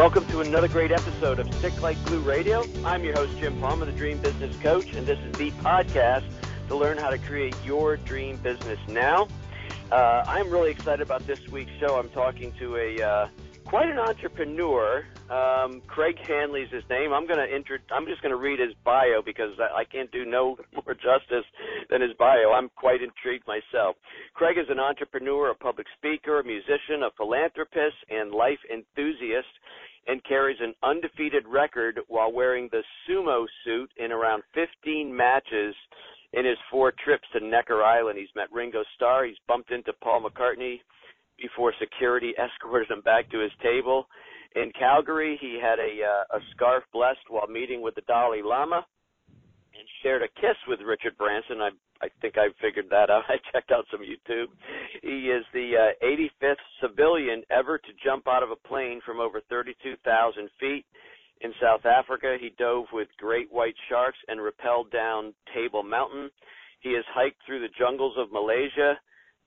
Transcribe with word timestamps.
Welcome 0.00 0.24
to 0.28 0.40
another 0.40 0.66
great 0.66 0.92
episode 0.92 1.40
of 1.40 1.54
Stick 1.56 1.82
Like 1.82 2.02
Glue 2.06 2.20
Radio. 2.20 2.64
I'm 2.86 3.04
your 3.04 3.12
host, 3.12 3.36
Jim 3.38 3.60
Palmer, 3.60 3.84
the 3.84 3.92
Dream 3.92 4.16
Business 4.16 4.56
Coach, 4.62 4.94
and 4.94 5.06
this 5.06 5.18
is 5.18 5.32
the 5.36 5.50
podcast 5.62 6.24
to 6.68 6.74
learn 6.74 6.96
how 6.96 7.10
to 7.10 7.18
create 7.18 7.54
your 7.66 7.98
dream 7.98 8.38
business 8.38 8.78
now. 8.88 9.28
Uh, 9.92 10.24
I'm 10.26 10.48
really 10.48 10.70
excited 10.70 11.02
about 11.02 11.26
this 11.26 11.46
week's 11.48 11.72
show. 11.78 11.98
I'm 11.98 12.08
talking 12.08 12.50
to 12.58 12.76
a 12.76 13.02
uh, 13.02 13.28
quite 13.70 13.90
an 13.90 13.98
entrepreneur. 13.98 15.04
Um, 15.28 15.80
Craig 15.86 16.18
Handley's 16.26 16.70
his 16.70 16.82
name. 16.90 17.12
I'm 17.12 17.26
gonna 17.26 17.44
inter- 17.44 17.78
I'm 17.92 18.06
just 18.06 18.22
gonna 18.22 18.36
read 18.36 18.58
his 18.58 18.74
bio 18.82 19.22
because 19.24 19.52
I, 19.60 19.80
I 19.80 19.84
can't 19.84 20.10
do 20.10 20.24
no 20.24 20.56
more 20.72 20.94
justice 20.94 21.44
than 21.88 22.00
his 22.00 22.12
bio. 22.18 22.52
I'm 22.52 22.68
quite 22.74 23.02
intrigued 23.02 23.46
myself. 23.46 23.96
Craig 24.34 24.56
is 24.58 24.66
an 24.70 24.80
entrepreneur, 24.80 25.50
a 25.50 25.54
public 25.54 25.86
speaker, 25.96 26.40
a 26.40 26.44
musician, 26.44 27.04
a 27.04 27.10
philanthropist, 27.16 27.96
and 28.08 28.32
life 28.32 28.58
enthusiast, 28.72 29.54
and 30.06 30.24
carries 30.24 30.58
an 30.60 30.74
undefeated 30.82 31.46
record 31.46 32.00
while 32.08 32.32
wearing 32.32 32.68
the 32.70 32.82
sumo 33.08 33.46
suit 33.64 33.90
in 33.96 34.12
around 34.12 34.42
15 34.54 35.14
matches 35.14 35.74
in 36.32 36.44
his 36.44 36.58
four 36.70 36.92
trips 37.04 37.24
to 37.32 37.44
Necker 37.44 37.82
Island. 37.82 38.18
He's 38.18 38.34
met 38.34 38.52
Ringo 38.52 38.82
Starr. 38.94 39.26
He's 39.26 39.36
bumped 39.48 39.72
into 39.72 39.92
Paul 40.02 40.22
McCartney 40.22 40.80
before 41.38 41.72
security 41.80 42.32
escorted 42.38 42.90
him 42.90 43.02
back 43.02 43.30
to 43.30 43.40
his 43.40 43.52
table. 43.62 44.06
In 44.56 44.72
Calgary, 44.78 45.38
he 45.40 45.58
had 45.62 45.78
a 45.78 46.02
uh, 46.02 46.38
a 46.38 46.40
scarf 46.52 46.82
blessed 46.92 47.28
while 47.28 47.46
meeting 47.46 47.82
with 47.82 47.94
the 47.94 48.02
Dalai 48.02 48.42
Lama, 48.42 48.84
and 49.80 49.88
shared 50.02 50.22
a 50.22 50.28
kiss 50.40 50.56
with 50.68 50.80
Richard 50.84 51.16
Branson. 51.16 51.60
I 51.60 51.70
I 52.02 52.08
think 52.20 52.36
I 52.38 52.48
figured 52.60 52.86
that 52.90 53.10
out. 53.10 53.24
I 53.28 53.36
checked 53.52 53.72
out 53.72 53.84
some 53.90 54.00
YouTube. 54.00 54.46
He 55.02 55.30
is 55.30 55.44
the 55.52 55.92
uh, 55.92 56.04
85th 56.04 56.56
civilian 56.80 57.42
ever 57.50 57.78
to 57.78 57.92
jump 58.04 58.28
out 58.28 58.42
of 58.42 58.50
a 58.50 58.68
plane 58.68 59.00
from 59.04 59.20
over 59.20 59.40
32,000 59.48 60.48
feet. 60.58 60.84
In 61.42 61.52
South 61.60 61.86
Africa, 61.86 62.36
he 62.38 62.52
dove 62.58 62.84
with 62.92 63.08
great 63.18 63.50
white 63.50 63.74
sharks 63.88 64.18
and 64.28 64.40
rappelled 64.40 64.92
down 64.92 65.32
Table 65.54 65.82
Mountain. 65.82 66.30
He 66.80 66.92
has 66.94 67.04
hiked 67.08 67.40
through 67.46 67.60
the 67.60 67.72
jungles 67.78 68.14
of 68.18 68.32
Malaysia 68.32 68.98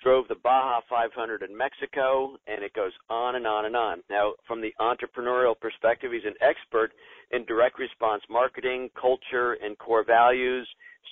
drove 0.04 0.28
the 0.28 0.36
Baja 0.36 0.82
500 0.90 1.42
in 1.42 1.56
Mexico, 1.56 2.36
and 2.48 2.64
it 2.64 2.74
goes 2.74 2.92
on 3.10 3.36
and 3.36 3.48
on 3.48 3.66
and 3.66 3.76
on. 3.76 4.04
Now, 4.10 4.34
from 4.48 4.62
the 4.62 4.74
entrepreneurial 4.80 5.60
perspective, 5.60 6.12
he's 6.12 6.26
an 6.26 6.36
expert 6.42 6.92
in 7.32 7.46
direct 7.46 7.80
response 7.80 8.22
marketing, 8.30 8.90
culture, 9.00 9.54
and 9.64 9.78
core 9.78 10.04
values, 10.06 10.68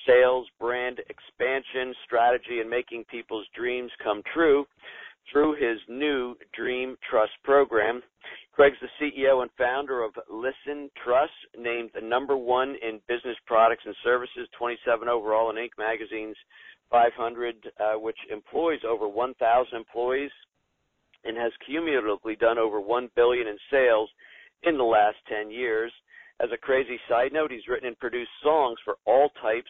sales, 0.06 0.48
brand 0.60 1.00
expansion, 1.10 1.96
strategy, 2.06 2.60
and 2.60 2.70
making 2.70 3.06
people's 3.06 3.48
dreams 3.56 3.92
come 4.04 4.22
true 4.34 4.66
through 5.32 5.54
his 5.54 5.80
new 5.88 6.36
Dream 6.54 6.98
Trust 7.10 7.34
program. 7.44 8.02
Craig's 8.54 8.78
the 8.82 8.90
CEO 9.00 9.42
and 9.42 9.52
founder 9.58 10.04
of 10.04 10.12
Listen 10.30 10.90
Trust, 11.04 11.32
named 11.58 11.92
the 11.94 12.02
number 12.02 12.36
one 12.36 12.76
in 12.82 13.00
business 13.08 13.38
products 13.46 13.84
and 13.86 13.96
services, 14.04 14.48
27 14.58 15.08
overall 15.08 15.50
in 15.50 15.56
Inc. 15.56 15.70
magazine's 15.78 16.36
500, 16.92 17.56
uh, 17.80 17.94
which 18.00 18.18
employs 18.32 18.80
over 18.88 19.08
1,000 19.08 19.76
employees 19.76 20.32
and 21.24 21.38
has 21.38 21.52
cumulatively 21.66 22.36
done 22.36 22.58
over 22.58 22.82
1 22.82 23.10
billion 23.16 23.48
in 23.48 23.58
sales 23.72 24.10
in 24.64 24.78
the 24.78 24.84
last 24.84 25.18
10 25.30 25.50
years. 25.50 25.92
As 26.42 26.50
a 26.54 26.58
crazy 26.58 27.00
side 27.08 27.34
note, 27.34 27.52
he's 27.52 27.68
written 27.68 27.88
and 27.88 28.00
produced 28.00 28.32
songs 28.44 28.78
for 28.84 28.96
all 29.06 29.30
types 29.42 29.70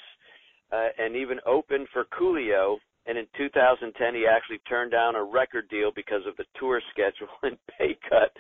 uh, 0.72 0.88
and 0.98 1.16
even 1.16 1.40
opened 1.46 1.88
for 1.92 2.06
Coolio. 2.18 2.78
And 3.08 3.18
in 3.18 3.26
2010, 3.36 4.14
he 4.14 4.28
actually 4.28 4.60
turned 4.70 4.92
down 4.92 5.16
a 5.16 5.24
record 5.24 5.68
deal 5.70 5.92
because 5.96 6.22
of 6.28 6.38
the 6.38 6.46
tour 6.60 6.82
schedule 6.92 7.34
and 7.44 7.58
pay 7.78 7.98
cut. 8.08 8.32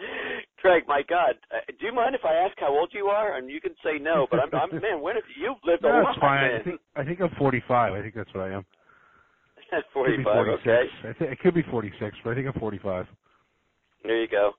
Craig, 0.58 0.84
my 0.88 1.02
God, 1.08 1.36
uh, 1.54 1.60
do 1.80 1.86
you 1.86 1.94
mind 1.94 2.14
if 2.14 2.24
I 2.24 2.36
ask 2.36 2.54
how 2.60 2.70
old 2.70 2.92
you 2.94 3.08
are? 3.08 3.38
And 3.38 3.50
you 3.50 3.60
can 3.60 3.74
say 3.84 3.98
no, 4.00 4.28
but 4.30 4.40
I'm, 4.40 4.50
I'm 4.54 4.70
man. 4.82 5.02
When 5.02 5.16
have 5.16 5.24
you 5.36 5.56
lived 5.66 5.82
no, 5.84 6.02
a 6.02 6.04
lot? 6.04 6.20
fine. 6.20 6.52
Man. 6.52 6.62
I 6.62 6.64
think 6.64 6.82
I 6.96 7.04
think 7.04 7.22
I'm 7.22 7.36
45. 7.38 7.94
I 7.94 8.02
think 8.02 8.14
that's 8.14 8.34
what 8.34 8.44
I 8.44 8.54
am. 8.54 8.66
45. 9.94 10.48
Okay. 10.60 10.84
I 11.04 11.14
think 11.14 11.32
it 11.32 11.40
could 11.40 11.54
be 11.54 11.64
46, 11.64 12.18
but 12.24 12.32
I 12.32 12.36
think 12.36 12.48
I'm 12.48 12.60
45. 12.60 13.08
There 14.04 14.22
you 14.22 14.28
go. 14.28 14.52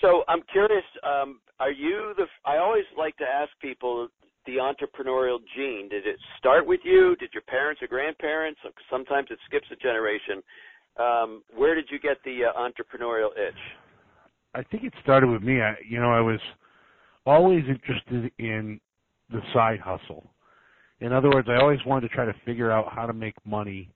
So 0.00 0.24
I'm 0.28 0.40
curious. 0.50 0.84
Um, 1.02 1.40
are 1.58 1.70
you 1.70 2.14
the? 2.16 2.26
I 2.44 2.58
always 2.58 2.84
like 2.96 3.16
to 3.18 3.24
ask 3.24 3.50
people 3.60 4.08
the 4.46 4.56
entrepreneurial 4.56 5.38
gene. 5.56 5.88
Did 5.88 6.06
it 6.06 6.16
start 6.38 6.66
with 6.66 6.80
you? 6.84 7.16
Did 7.16 7.30
your 7.32 7.42
parents 7.42 7.82
or 7.82 7.88
grandparents? 7.88 8.60
Sometimes 8.90 9.28
it 9.30 9.38
skips 9.46 9.66
a 9.72 9.76
generation. 9.76 10.42
Um, 10.98 11.42
where 11.54 11.74
did 11.74 11.86
you 11.90 11.98
get 11.98 12.18
the 12.24 12.44
uh, 12.44 12.58
entrepreneurial 12.58 13.30
itch? 13.36 13.54
I 14.54 14.62
think 14.62 14.84
it 14.84 14.94
started 15.02 15.28
with 15.28 15.42
me. 15.42 15.60
I, 15.60 15.74
you 15.86 16.00
know, 16.00 16.10
I 16.10 16.20
was 16.20 16.40
always 17.26 17.64
interested 17.68 18.30
in 18.38 18.80
the 19.30 19.40
side 19.52 19.80
hustle. 19.80 20.30
In 21.00 21.12
other 21.12 21.28
words, 21.28 21.48
I 21.50 21.56
always 21.56 21.80
wanted 21.84 22.08
to 22.08 22.14
try 22.14 22.24
to 22.24 22.34
figure 22.46 22.70
out 22.70 22.86
how 22.90 23.04
to 23.04 23.12
make 23.12 23.34
money 23.44 23.90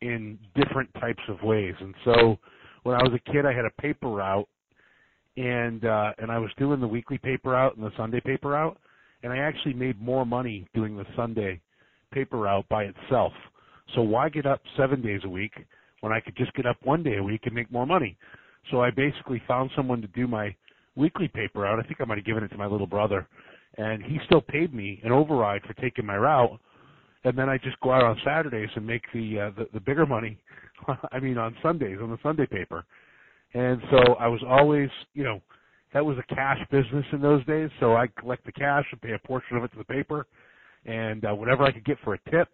in 0.00 0.38
different 0.54 0.92
types 0.94 1.22
of 1.28 1.42
ways. 1.42 1.74
And 1.80 1.94
so 2.04 2.38
when 2.84 2.94
I 2.94 3.02
was 3.02 3.12
a 3.14 3.32
kid, 3.32 3.46
I 3.46 3.52
had 3.52 3.64
a 3.64 3.82
paper 3.82 4.08
route, 4.08 4.48
and 5.36 5.84
uh, 5.84 6.12
and 6.18 6.30
I 6.30 6.38
was 6.38 6.50
doing 6.58 6.80
the 6.80 6.88
weekly 6.88 7.18
paper 7.18 7.54
out 7.54 7.76
and 7.76 7.84
the 7.84 7.92
Sunday 7.96 8.20
paper 8.20 8.56
out, 8.56 8.78
and 9.22 9.32
I 9.32 9.38
actually 9.38 9.74
made 9.74 10.00
more 10.00 10.26
money 10.26 10.66
doing 10.74 10.96
the 10.96 11.06
Sunday 11.16 11.60
paper 12.12 12.48
out 12.48 12.68
by 12.68 12.84
itself. 12.84 13.32
So 13.94 14.02
why 14.02 14.28
get 14.28 14.46
up 14.46 14.60
seven 14.76 15.02
days 15.02 15.20
a 15.24 15.28
week 15.28 15.52
when 16.00 16.12
I 16.12 16.20
could 16.20 16.36
just 16.36 16.52
get 16.54 16.66
up 16.66 16.76
one 16.82 17.02
day 17.02 17.16
a 17.16 17.22
week 17.22 17.42
and 17.44 17.54
make 17.54 17.70
more 17.70 17.86
money? 17.86 18.16
So 18.70 18.82
I 18.82 18.90
basically 18.90 19.42
found 19.48 19.70
someone 19.74 20.00
to 20.02 20.08
do 20.08 20.26
my 20.26 20.54
weekly 20.96 21.28
paper 21.28 21.66
out. 21.66 21.78
I 21.78 21.82
think 21.82 22.00
I 22.00 22.04
might 22.04 22.18
have 22.18 22.26
given 22.26 22.44
it 22.44 22.48
to 22.48 22.58
my 22.58 22.66
little 22.66 22.86
brother, 22.86 23.26
and 23.78 24.02
he 24.02 24.18
still 24.26 24.40
paid 24.40 24.74
me 24.74 25.00
an 25.04 25.12
override 25.12 25.62
for 25.62 25.74
taking 25.74 26.06
my 26.06 26.16
route 26.16 26.58
and 27.24 27.36
then 27.36 27.48
I 27.48 27.58
just 27.58 27.78
go 27.80 27.92
out 27.92 28.02
on 28.02 28.18
Saturdays 28.24 28.70
and 28.76 28.86
make 28.86 29.02
the 29.12 29.40
uh, 29.40 29.50
the, 29.58 29.68
the 29.74 29.80
bigger 29.80 30.06
money. 30.06 30.38
I 31.12 31.20
mean, 31.20 31.38
on 31.38 31.54
Sundays 31.62 31.98
on 32.02 32.10
the 32.10 32.18
Sunday 32.22 32.46
paper, 32.46 32.84
and 33.54 33.80
so 33.90 34.14
I 34.14 34.28
was 34.28 34.40
always, 34.46 34.88
you 35.14 35.24
know, 35.24 35.40
that 35.92 36.04
was 36.04 36.16
a 36.18 36.34
cash 36.34 36.58
business 36.70 37.04
in 37.12 37.20
those 37.20 37.44
days. 37.46 37.68
So 37.80 37.96
I 37.96 38.06
collect 38.06 38.44
the 38.46 38.52
cash 38.52 38.84
and 38.92 39.00
pay 39.00 39.12
a 39.12 39.26
portion 39.26 39.56
of 39.56 39.64
it 39.64 39.72
to 39.72 39.78
the 39.78 39.84
paper, 39.84 40.26
and 40.86 41.24
uh, 41.24 41.34
whatever 41.34 41.64
I 41.64 41.72
could 41.72 41.84
get 41.84 41.98
for 42.04 42.14
a 42.14 42.30
tip, 42.30 42.48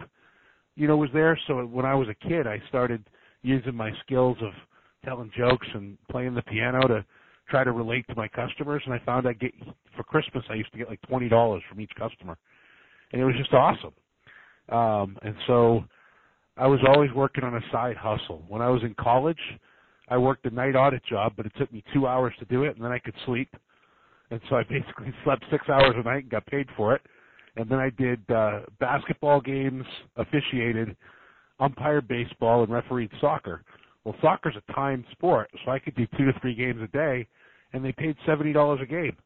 you 0.75 0.87
know, 0.89 0.97
was 0.97 1.11
there. 1.13 1.39
So 1.47 1.65
when 1.67 1.85
I 1.85 1.95
was 1.95 2.09
a 2.09 2.29
kid, 2.29 2.47
I 2.47 2.63
started 2.69 3.05
using 3.43 3.75
my 3.75 3.91
skills 4.05 4.37
of 4.41 4.53
telling 5.05 5.31
jokes 5.37 5.67
and 5.75 5.97
playing 6.11 6.35
the 6.35 6.43
piano 6.43 6.87
to 6.89 7.05
try 7.49 7.63
to 7.63 7.73
relate 7.73 8.07
to 8.09 8.15
my 8.17 8.29
customers. 8.29 8.83
And 8.85 8.95
I 8.95 8.99
found 9.05 9.29
I 9.29 9.35
get 9.35 9.53
for 9.97 10.03
Christmas 10.03 10.45
I 10.51 10.55
used 10.55 10.73
to 10.73 10.79
get 10.79 10.89
like 10.89 11.01
twenty 11.03 11.29
dollars 11.29 11.63
from 11.69 11.81
each 11.81 11.93
customer, 11.99 12.37
and 13.13 13.21
it 13.21 13.25
was 13.25 13.35
just 13.37 13.53
awesome. 13.53 13.93
Um, 14.69 15.17
and 15.23 15.35
so 15.47 15.85
I 16.57 16.67
was 16.67 16.81
always 16.89 17.13
working 17.13 17.45
on 17.45 17.55
a 17.55 17.61
side 17.71 17.97
hustle. 17.97 18.45
When 18.49 18.63
I 18.63 18.69
was 18.69 18.83
in 18.83 18.95
college, 18.95 19.39
I 20.09 20.17
worked 20.19 20.47
a 20.47 20.51
night 20.51 20.77
audit 20.77 21.05
job, 21.05 21.33
but 21.37 21.47
it 21.47 21.53
took 21.59 21.73
me 21.73 21.83
two 21.93 22.07
hours 22.07 22.33
to 22.39 22.45
do 22.47 22.65
it, 22.65 22.77
and 22.77 22.85
then 22.85 22.93
I 22.93 22.99
could 22.99 23.15
sleep. 23.25 23.49
And 24.31 24.41
so 24.49 24.57
I 24.57 24.63
basically 24.63 25.13
slept 25.25 25.45
six 25.51 25.69
hours 25.69 25.95
a 25.97 26.03
night 26.03 26.25
and 26.25 26.31
got 26.31 26.47
paid 26.47 26.69
for 26.77 26.95
it. 26.95 27.03
And 27.57 27.69
then 27.69 27.79
I 27.79 27.91
did 27.91 28.21
uh, 28.31 28.61
basketball 28.79 29.41
games, 29.41 29.85
officiated, 30.17 30.97
umpired 31.59 32.07
baseball, 32.07 32.63
and 32.63 32.73
refereed 32.73 33.11
soccer. 33.21 33.65
Well, 34.05 34.15
soccer's 34.21 34.55
a 34.57 34.73
timed 34.73 35.05
sport, 35.11 35.51
so 35.65 35.71
I 35.71 35.79
could 35.79 35.97
do 35.97 36.07
two 36.17 36.27
to 36.27 36.33
three 36.41 36.55
games 36.55 36.81
a 36.83 36.87
day, 36.89 37.27
and 37.73 37.85
they 37.85 37.93
paid 37.93 38.17
seventy 38.25 38.53
dollars 38.53 38.81
a 38.83 38.87
game. 38.87 39.17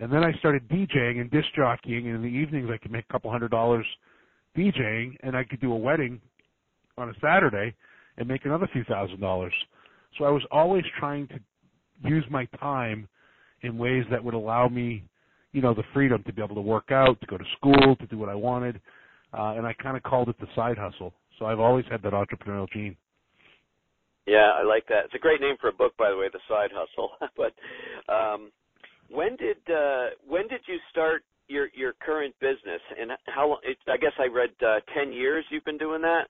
And 0.00 0.12
then 0.12 0.22
I 0.22 0.32
started 0.34 0.68
DJing 0.68 1.20
and 1.20 1.30
disc 1.30 1.46
jockeying, 1.56 2.06
and 2.06 2.16
in 2.16 2.22
the 2.22 2.28
evenings 2.28 2.68
I 2.70 2.76
could 2.76 2.90
make 2.90 3.06
a 3.08 3.12
couple 3.12 3.30
hundred 3.30 3.50
dollars 3.50 3.86
DJing, 4.56 5.16
and 5.22 5.36
I 5.36 5.44
could 5.44 5.60
do 5.60 5.72
a 5.72 5.76
wedding 5.76 6.20
on 6.98 7.08
a 7.08 7.14
Saturday 7.22 7.74
and 8.18 8.28
make 8.28 8.44
another 8.44 8.68
few 8.72 8.84
thousand 8.84 9.20
dollars. 9.20 9.54
So 10.18 10.24
I 10.24 10.30
was 10.30 10.42
always 10.50 10.84
trying 10.98 11.28
to 11.28 11.38
use 12.04 12.24
my 12.30 12.46
time 12.60 13.08
in 13.62 13.78
ways 13.78 14.04
that 14.10 14.22
would 14.22 14.34
allow 14.34 14.68
me, 14.68 15.04
you 15.52 15.62
know, 15.62 15.74
the 15.74 15.82
freedom 15.92 16.22
to 16.24 16.32
be 16.32 16.42
able 16.42 16.54
to 16.54 16.60
work 16.60 16.90
out, 16.90 17.20
to 17.20 17.26
go 17.26 17.38
to 17.38 17.44
school, 17.56 17.96
to 17.96 18.06
do 18.06 18.18
what 18.18 18.28
I 18.28 18.34
wanted, 18.34 18.80
uh, 19.32 19.54
and 19.56 19.66
I 19.66 19.72
kind 19.74 19.96
of 19.96 20.02
called 20.02 20.28
it 20.28 20.38
the 20.40 20.46
side 20.54 20.78
hustle. 20.78 21.14
So 21.38 21.46
I've 21.46 21.60
always 21.60 21.84
had 21.90 22.02
that 22.02 22.12
entrepreneurial 22.12 22.68
gene. 22.72 22.96
Yeah, 24.26 24.50
I 24.58 24.64
like 24.64 24.86
that. 24.88 25.06
It's 25.06 25.14
a 25.14 25.18
great 25.18 25.40
name 25.40 25.56
for 25.60 25.68
a 25.68 25.72
book, 25.72 25.96
by 25.96 26.10
the 26.10 26.16
way, 26.16 26.26
the 26.32 26.40
side 26.48 26.70
hustle. 26.74 27.10
but 27.36 28.12
um, 28.12 28.50
when 29.08 29.36
did 29.36 29.58
uh, 29.72 30.06
when 30.26 30.48
did 30.48 30.60
you 30.66 30.78
start 30.90 31.22
your 31.48 31.68
your 31.74 31.92
current 32.04 32.34
business 32.40 32.80
and 33.00 33.12
how 33.26 33.48
long? 33.48 33.58
It, 33.62 33.78
I 33.88 33.96
guess 33.96 34.12
I 34.18 34.26
read 34.26 34.50
uh, 34.66 34.80
ten 34.94 35.12
years. 35.12 35.44
You've 35.50 35.64
been 35.64 35.78
doing 35.78 36.02
that. 36.02 36.26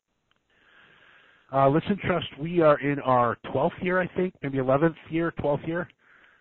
Uh, 1.53 1.69
ListenTrust, 1.69 2.39
we 2.41 2.61
are 2.61 2.79
in 2.81 2.99
our 3.01 3.36
12th 3.57 3.83
year, 3.83 4.01
I 4.01 4.09
think, 4.17 4.35
maybe 4.43 4.59
11th 4.59 4.95
year, 5.09 5.33
12th 5.41 5.67
year, 5.67 5.89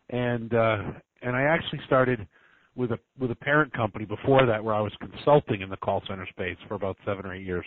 and 0.09 0.53
uh, 0.53 0.77
and 1.21 1.35
I 1.35 1.43
actually 1.43 1.79
started 1.85 2.27
with 2.75 2.91
a 2.91 2.99
with 3.17 3.31
a 3.31 3.35
parent 3.35 3.73
company 3.73 4.05
before 4.05 4.45
that, 4.45 4.63
where 4.63 4.75
I 4.75 4.81
was 4.81 4.91
consulting 4.99 5.61
in 5.61 5.69
the 5.69 5.77
call 5.77 6.03
center 6.07 6.27
space 6.27 6.57
for 6.67 6.75
about 6.75 6.97
seven 7.05 7.25
or 7.25 7.33
eight 7.33 7.45
years. 7.45 7.65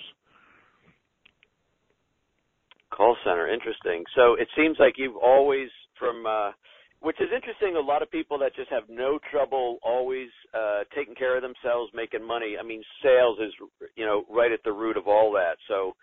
Call 2.91 3.17
center, 3.25 3.49
interesting. 3.49 4.05
So 4.15 4.35
it 4.35 4.49
seems 4.57 4.77
like 4.79 4.95
you've 4.97 5.17
always, 5.17 5.69
from 5.99 6.27
uh, 6.27 6.51
which 7.01 7.21
is 7.21 7.29
interesting. 7.35 7.77
A 7.77 7.81
lot 7.81 8.03
of 8.03 8.11
people 8.11 8.39
that 8.39 8.55
just 8.55 8.71
have 8.71 8.85
no 8.89 9.19
trouble 9.31 9.79
always 9.83 10.29
uh, 10.53 10.83
taking 10.95 11.15
care 11.15 11.37
of 11.37 11.43
themselves, 11.43 11.91
making 11.95 12.27
money. 12.27 12.57
I 12.61 12.63
mean, 12.63 12.83
sales 13.03 13.39
is 13.41 13.53
you 13.97 14.05
know 14.05 14.25
right 14.29 14.53
at 14.53 14.61
the 14.65 14.73
root 14.73 14.97
of 14.97 15.09
all 15.09 15.33
that. 15.33 15.57
So, 15.69 15.95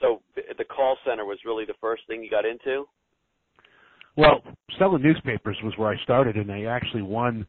so 0.00 0.20
the 0.58 0.64
call 0.64 0.96
center 1.06 1.24
was 1.24 1.38
really 1.44 1.64
the 1.64 1.74
first 1.80 2.02
thing 2.06 2.22
you 2.22 2.30
got 2.30 2.44
into. 2.44 2.84
Well, 4.16 4.42
selling 4.78 5.02
newspapers 5.02 5.56
was 5.62 5.72
where 5.76 5.88
I 5.88 6.02
started, 6.02 6.36
and 6.36 6.50
I 6.52 6.64
actually 6.64 7.02
won 7.02 7.46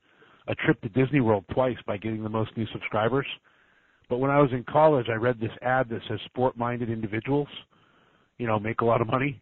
a 0.48 0.56
trip 0.56 0.82
to 0.82 0.90
Disney 0.90 1.22
World 1.22 1.46
twice 1.54 1.78
by 1.86 1.98
getting 1.98 2.24
the 2.24 2.30
most 2.30 2.56
new 2.56 2.66
subscribers. 2.72 3.26
But 4.10 4.18
when 4.18 4.32
I 4.32 4.40
was 4.40 4.52
in 4.52 4.64
college, 4.64 5.08
I 5.10 5.16
read 5.16 5.40
this 5.40 5.52
ad 5.62 5.90
that 5.90 6.02
says 6.08 6.20
sport-minded 6.26 6.90
individuals, 6.90 7.48
you 8.38 8.48
know, 8.48 8.60
make 8.60 8.82
a 8.82 8.86
lot 8.86 9.02
of 9.02 9.08
money. 9.08 9.42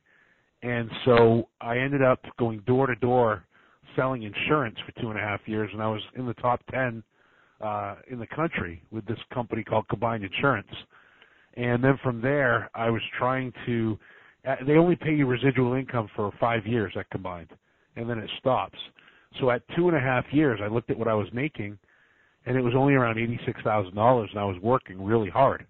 And 0.64 0.90
so 1.06 1.50
I 1.60 1.78
ended 1.78 2.04
up 2.04 2.20
going 2.38 2.60
door 2.68 2.88
to 2.88 2.96
door 2.96 3.46
selling 3.96 4.24
insurance 4.24 4.78
for 4.86 5.02
two 5.02 5.10
and 5.10 5.20
a 5.20 5.22
half 5.22 5.42
years, 5.46 5.70
and 5.74 5.82
I 5.82 5.88
was 5.88 6.02
in 6.16 6.26
the 6.26 6.36
top 6.36 6.62
ten 6.72 7.04
uh, 7.60 7.96
in 8.10 8.20
the 8.20 8.28
country 8.28 8.82
with 8.92 9.06
this 9.06 9.18
company 9.34 9.64
called 9.64 9.88
Combined 9.90 10.24
Insurance. 10.24 10.70
And 11.56 11.84
then 11.84 12.00
from 12.04 12.22
there, 12.22 12.70
I 12.76 12.90
was 12.90 13.02
trying 13.18 13.54
to. 13.66 13.98
Uh, 14.48 14.56
they 14.66 14.74
only 14.74 14.96
pay 14.96 15.14
you 15.14 15.28
residual 15.28 15.74
income 15.74 16.10
for 16.16 16.32
five 16.40 16.66
years 16.66 16.94
at 16.98 17.10
Combined, 17.12 17.50
and 17.96 18.10
then 18.10 18.18
it 18.18 18.30
stops. 18.40 18.78
So 19.40 19.52
at 19.52 19.62
two 19.76 19.88
and 19.88 19.96
a 19.96 20.00
half 20.00 20.26
years, 20.32 20.60
I 20.64 20.68
looked 20.68 20.90
at 20.90 20.98
what 20.98 21.08
I 21.08 21.14
was 21.14 21.28
making, 21.32 21.78
and 22.46 22.58
it 22.58 22.62
was 22.62 22.74
only 22.76 22.94
around 22.94 23.20
eighty-six 23.20 23.62
thousand 23.64 23.96
dollars, 23.96 24.30
and 24.32 24.40
I 24.40 24.46
was 24.46 24.58
working 24.62 25.04
really 25.04 25.30
hard. 25.30 25.66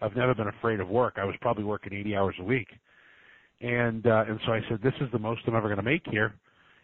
I've 0.00 0.16
never 0.16 0.34
been 0.34 0.48
afraid 0.48 0.80
of 0.80 0.88
work. 0.88 1.14
I 1.16 1.24
was 1.24 1.34
probably 1.40 1.64
working 1.64 1.92
eighty 1.92 2.16
hours 2.16 2.34
a 2.40 2.44
week, 2.44 2.68
and 3.60 4.06
uh, 4.06 4.24
and 4.28 4.40
so 4.46 4.52
I 4.52 4.60
said, 4.68 4.80
this 4.82 4.94
is 5.00 5.10
the 5.12 5.18
most 5.18 5.42
I'm 5.46 5.54
ever 5.54 5.68
going 5.68 5.76
to 5.76 5.82
make 5.82 6.02
here 6.10 6.34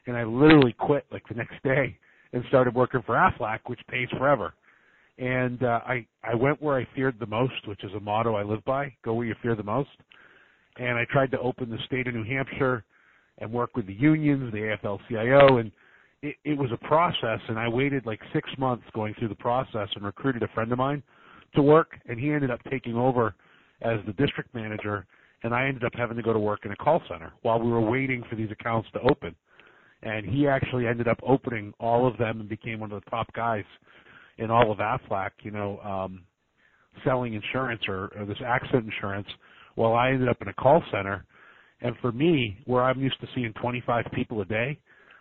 and 0.06 0.16
I 0.16 0.24
literally 0.24 0.72
quit 0.72 1.06
like 1.10 1.26
the 1.28 1.34
next 1.34 1.62
day 1.62 1.96
and 2.32 2.44
started 2.48 2.74
working 2.74 3.02
for 3.04 3.14
Aflac, 3.14 3.60
which 3.66 3.80
pays 3.88 4.08
forever. 4.18 4.54
And 5.18 5.62
uh, 5.62 5.80
I 5.86 6.06
I 6.24 6.34
went 6.34 6.60
where 6.60 6.76
I 6.76 6.86
feared 6.94 7.18
the 7.20 7.26
most, 7.26 7.66
which 7.66 7.84
is 7.84 7.92
a 7.96 8.00
motto 8.00 8.34
I 8.34 8.42
live 8.42 8.64
by: 8.64 8.94
go 9.04 9.14
where 9.14 9.26
you 9.26 9.34
fear 9.42 9.54
the 9.54 9.62
most. 9.62 9.90
And 10.76 10.98
I 10.98 11.04
tried 11.10 11.30
to 11.30 11.38
open 11.38 11.70
the 11.70 11.78
state 11.86 12.08
of 12.08 12.14
New 12.14 12.24
Hampshire 12.24 12.84
and 13.38 13.52
work 13.52 13.76
with 13.76 13.86
the 13.86 13.94
unions, 13.94 14.52
the 14.52 14.76
AFL-CIO, 14.82 15.58
and 15.58 15.70
it, 16.22 16.34
it 16.44 16.58
was 16.58 16.70
a 16.72 16.86
process. 16.86 17.38
And 17.48 17.58
I 17.58 17.68
waited 17.68 18.06
like 18.06 18.20
six 18.32 18.50
months 18.58 18.84
going 18.92 19.14
through 19.18 19.28
the 19.28 19.36
process 19.36 19.88
and 19.94 20.04
recruited 20.04 20.42
a 20.42 20.48
friend 20.48 20.72
of 20.72 20.78
mine 20.78 21.00
to 21.54 21.62
work, 21.62 21.92
and 22.06 22.18
he 22.18 22.32
ended 22.32 22.50
up 22.50 22.58
taking 22.68 22.96
over 22.96 23.36
as 23.82 24.00
the 24.06 24.12
district 24.14 24.52
manager, 24.52 25.06
and 25.44 25.54
I 25.54 25.66
ended 25.66 25.84
up 25.84 25.92
having 25.94 26.16
to 26.16 26.22
go 26.24 26.32
to 26.32 26.40
work 26.40 26.64
in 26.64 26.72
a 26.72 26.76
call 26.76 27.00
center 27.08 27.32
while 27.42 27.60
we 27.60 27.70
were 27.70 27.80
waiting 27.80 28.24
for 28.28 28.34
these 28.34 28.50
accounts 28.50 28.88
to 28.94 29.00
open 29.02 29.36
and 30.04 30.26
he 30.26 30.46
actually 30.46 30.86
ended 30.86 31.08
up 31.08 31.18
opening 31.26 31.72
all 31.80 32.06
of 32.06 32.16
them 32.18 32.40
and 32.40 32.48
became 32.48 32.78
one 32.78 32.92
of 32.92 33.02
the 33.02 33.10
top 33.10 33.32
guys 33.32 33.64
in 34.38 34.50
all 34.50 34.70
of 34.70 34.78
Aflac, 34.78 35.30
you 35.42 35.50
know, 35.50 35.78
um, 35.80 36.22
selling 37.04 37.34
insurance 37.34 37.82
or, 37.88 38.12
or 38.16 38.24
this 38.26 38.38
accident 38.44 38.86
insurance. 38.86 39.28
While 39.74 39.94
I 39.94 40.10
ended 40.10 40.28
up 40.28 40.40
in 40.40 40.48
a 40.48 40.52
call 40.54 40.82
center, 40.92 41.24
and 41.80 41.94
for 42.00 42.12
me, 42.12 42.56
where 42.66 42.82
I'm 42.82 43.00
used 43.00 43.20
to 43.20 43.26
seeing 43.34 43.52
25 43.60 44.06
people 44.14 44.40
a 44.40 44.44
day, 44.44 44.78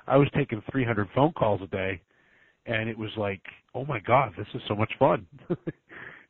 I 0.08 0.18
was 0.18 0.28
taking 0.36 0.62
300 0.72 1.08
phone 1.16 1.34
calls 1.34 1.62
a 1.64 1.68
day, 1.68 2.02
and 2.66 2.90
it 2.90 2.98
was 2.98 3.10
like, 3.18 3.42
oh 3.74 3.86
my 3.86 4.00
god, 4.00 4.34
this 4.38 4.48
is 4.54 4.62
so 4.68 4.76
much 4.76 4.92
fun. 5.00 5.26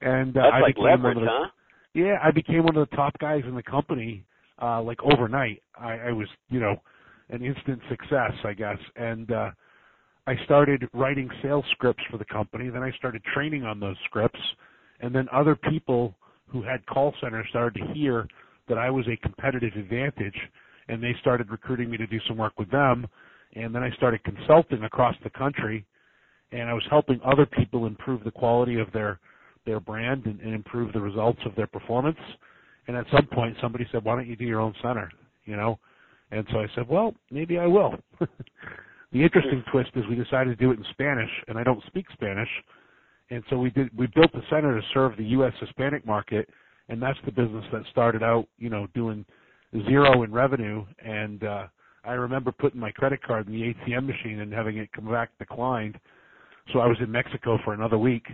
and 0.01 0.37
uh, 0.37 0.41
That's 0.43 0.55
I 0.55 0.59
like 0.61 0.75
became 0.75 0.85
leverage, 0.85 1.15
one 1.15 1.17
of 1.17 1.23
the, 1.23 1.29
huh? 1.29 1.47
yeah, 1.93 2.15
I 2.23 2.31
became 2.31 2.63
one 2.63 2.77
of 2.77 2.89
the 2.89 2.95
top 2.95 3.17
guys 3.19 3.43
in 3.47 3.55
the 3.55 3.63
company, 3.63 4.25
uh, 4.61 4.81
like 4.81 4.99
overnight. 5.03 5.61
I, 5.77 5.93
I 5.93 6.11
was, 6.11 6.27
you 6.49 6.59
know, 6.59 6.75
an 7.29 7.43
instant 7.43 7.79
success, 7.89 8.31
I 8.43 8.53
guess. 8.53 8.77
And 8.95 9.31
uh, 9.31 9.51
I 10.25 10.35
started 10.45 10.87
writing 10.93 11.29
sales 11.41 11.65
scripts 11.71 12.03
for 12.09 12.17
the 12.17 12.25
company. 12.25 12.69
Then 12.69 12.83
I 12.83 12.91
started 12.93 13.21
training 13.33 13.63
on 13.63 13.79
those 13.79 13.97
scripts, 14.05 14.39
and 15.01 15.13
then 15.13 15.27
other 15.33 15.55
people 15.55 16.15
who 16.47 16.61
had 16.61 16.85
call 16.85 17.13
centers 17.21 17.45
started 17.49 17.79
to 17.79 17.93
hear 17.93 18.27
that 18.69 18.77
I 18.77 18.89
was 18.89 19.05
a 19.07 19.17
competitive 19.17 19.73
advantage, 19.75 20.37
and 20.87 21.03
they 21.03 21.13
started 21.19 21.51
recruiting 21.51 21.89
me 21.89 21.97
to 21.97 22.07
do 22.07 22.19
some 22.27 22.37
work 22.37 22.53
with 22.57 22.71
them. 22.71 23.05
And 23.55 23.75
then 23.75 23.83
I 23.83 23.91
started 23.91 24.23
consulting 24.23 24.83
across 24.83 25.15
the 25.23 25.29
country, 25.29 25.85
and 26.51 26.69
I 26.69 26.73
was 26.73 26.83
helping 26.89 27.19
other 27.25 27.45
people 27.45 27.85
improve 27.85 28.23
the 28.23 28.31
quality 28.31 28.79
of 28.79 28.91
their 28.93 29.19
their 29.65 29.79
brand 29.79 30.25
and, 30.25 30.41
and 30.41 30.53
improve 30.53 30.91
the 30.91 30.99
results 30.99 31.39
of 31.45 31.55
their 31.55 31.67
performance. 31.67 32.17
And 32.87 32.97
at 32.97 33.05
some 33.15 33.27
point, 33.27 33.55
somebody 33.61 33.87
said, 33.91 34.03
"Why 34.03 34.15
don't 34.15 34.27
you 34.27 34.35
do 34.35 34.45
your 34.45 34.61
own 34.61 34.73
center?" 34.81 35.09
You 35.45 35.57
know, 35.57 35.79
and 36.33 36.47
so 36.51 36.59
I 36.59 36.67
said, 36.73 36.87
well, 36.89 37.13
maybe 37.29 37.59
I 37.59 37.67
will. 37.67 37.93
the 39.13 39.23
interesting 39.23 39.63
twist 39.71 39.91
is 39.95 40.03
we 40.09 40.15
decided 40.15 40.57
to 40.57 40.63
do 40.63 40.71
it 40.71 40.79
in 40.79 40.85
Spanish, 40.91 41.29
and 41.47 41.57
I 41.57 41.63
don't 41.63 41.83
speak 41.85 42.07
Spanish. 42.13 42.49
And 43.29 43.43
so 43.49 43.57
we 43.57 43.69
did. 43.69 43.95
We 43.97 44.07
built 44.07 44.31
the 44.33 44.41
center 44.49 44.79
to 44.79 44.85
serve 44.93 45.15
the 45.17 45.23
U.S. 45.25 45.53
Hispanic 45.59 46.05
market, 46.05 46.49
and 46.89 47.01
that's 47.01 47.17
the 47.25 47.31
business 47.31 47.63
that 47.71 47.83
started 47.91 48.23
out, 48.23 48.47
you 48.57 48.69
know, 48.69 48.87
doing 48.93 49.23
zero 49.87 50.23
in 50.23 50.31
revenue. 50.31 50.85
And 51.03 51.43
uh, 51.43 51.67
I 52.03 52.13
remember 52.13 52.51
putting 52.51 52.79
my 52.79 52.91
credit 52.91 53.23
card 53.23 53.47
in 53.47 53.53
the 53.53 53.73
ATM 53.73 54.05
machine 54.07 54.41
and 54.41 54.51
having 54.51 54.77
it 54.77 54.91
come 54.91 55.09
back 55.09 55.29
declined. 55.39 55.97
So 56.73 56.79
I 56.79 56.87
was 56.87 56.97
in 56.99 57.11
Mexico 57.11 57.57
for 57.63 57.73
another 57.73 57.97
week, 57.97 58.25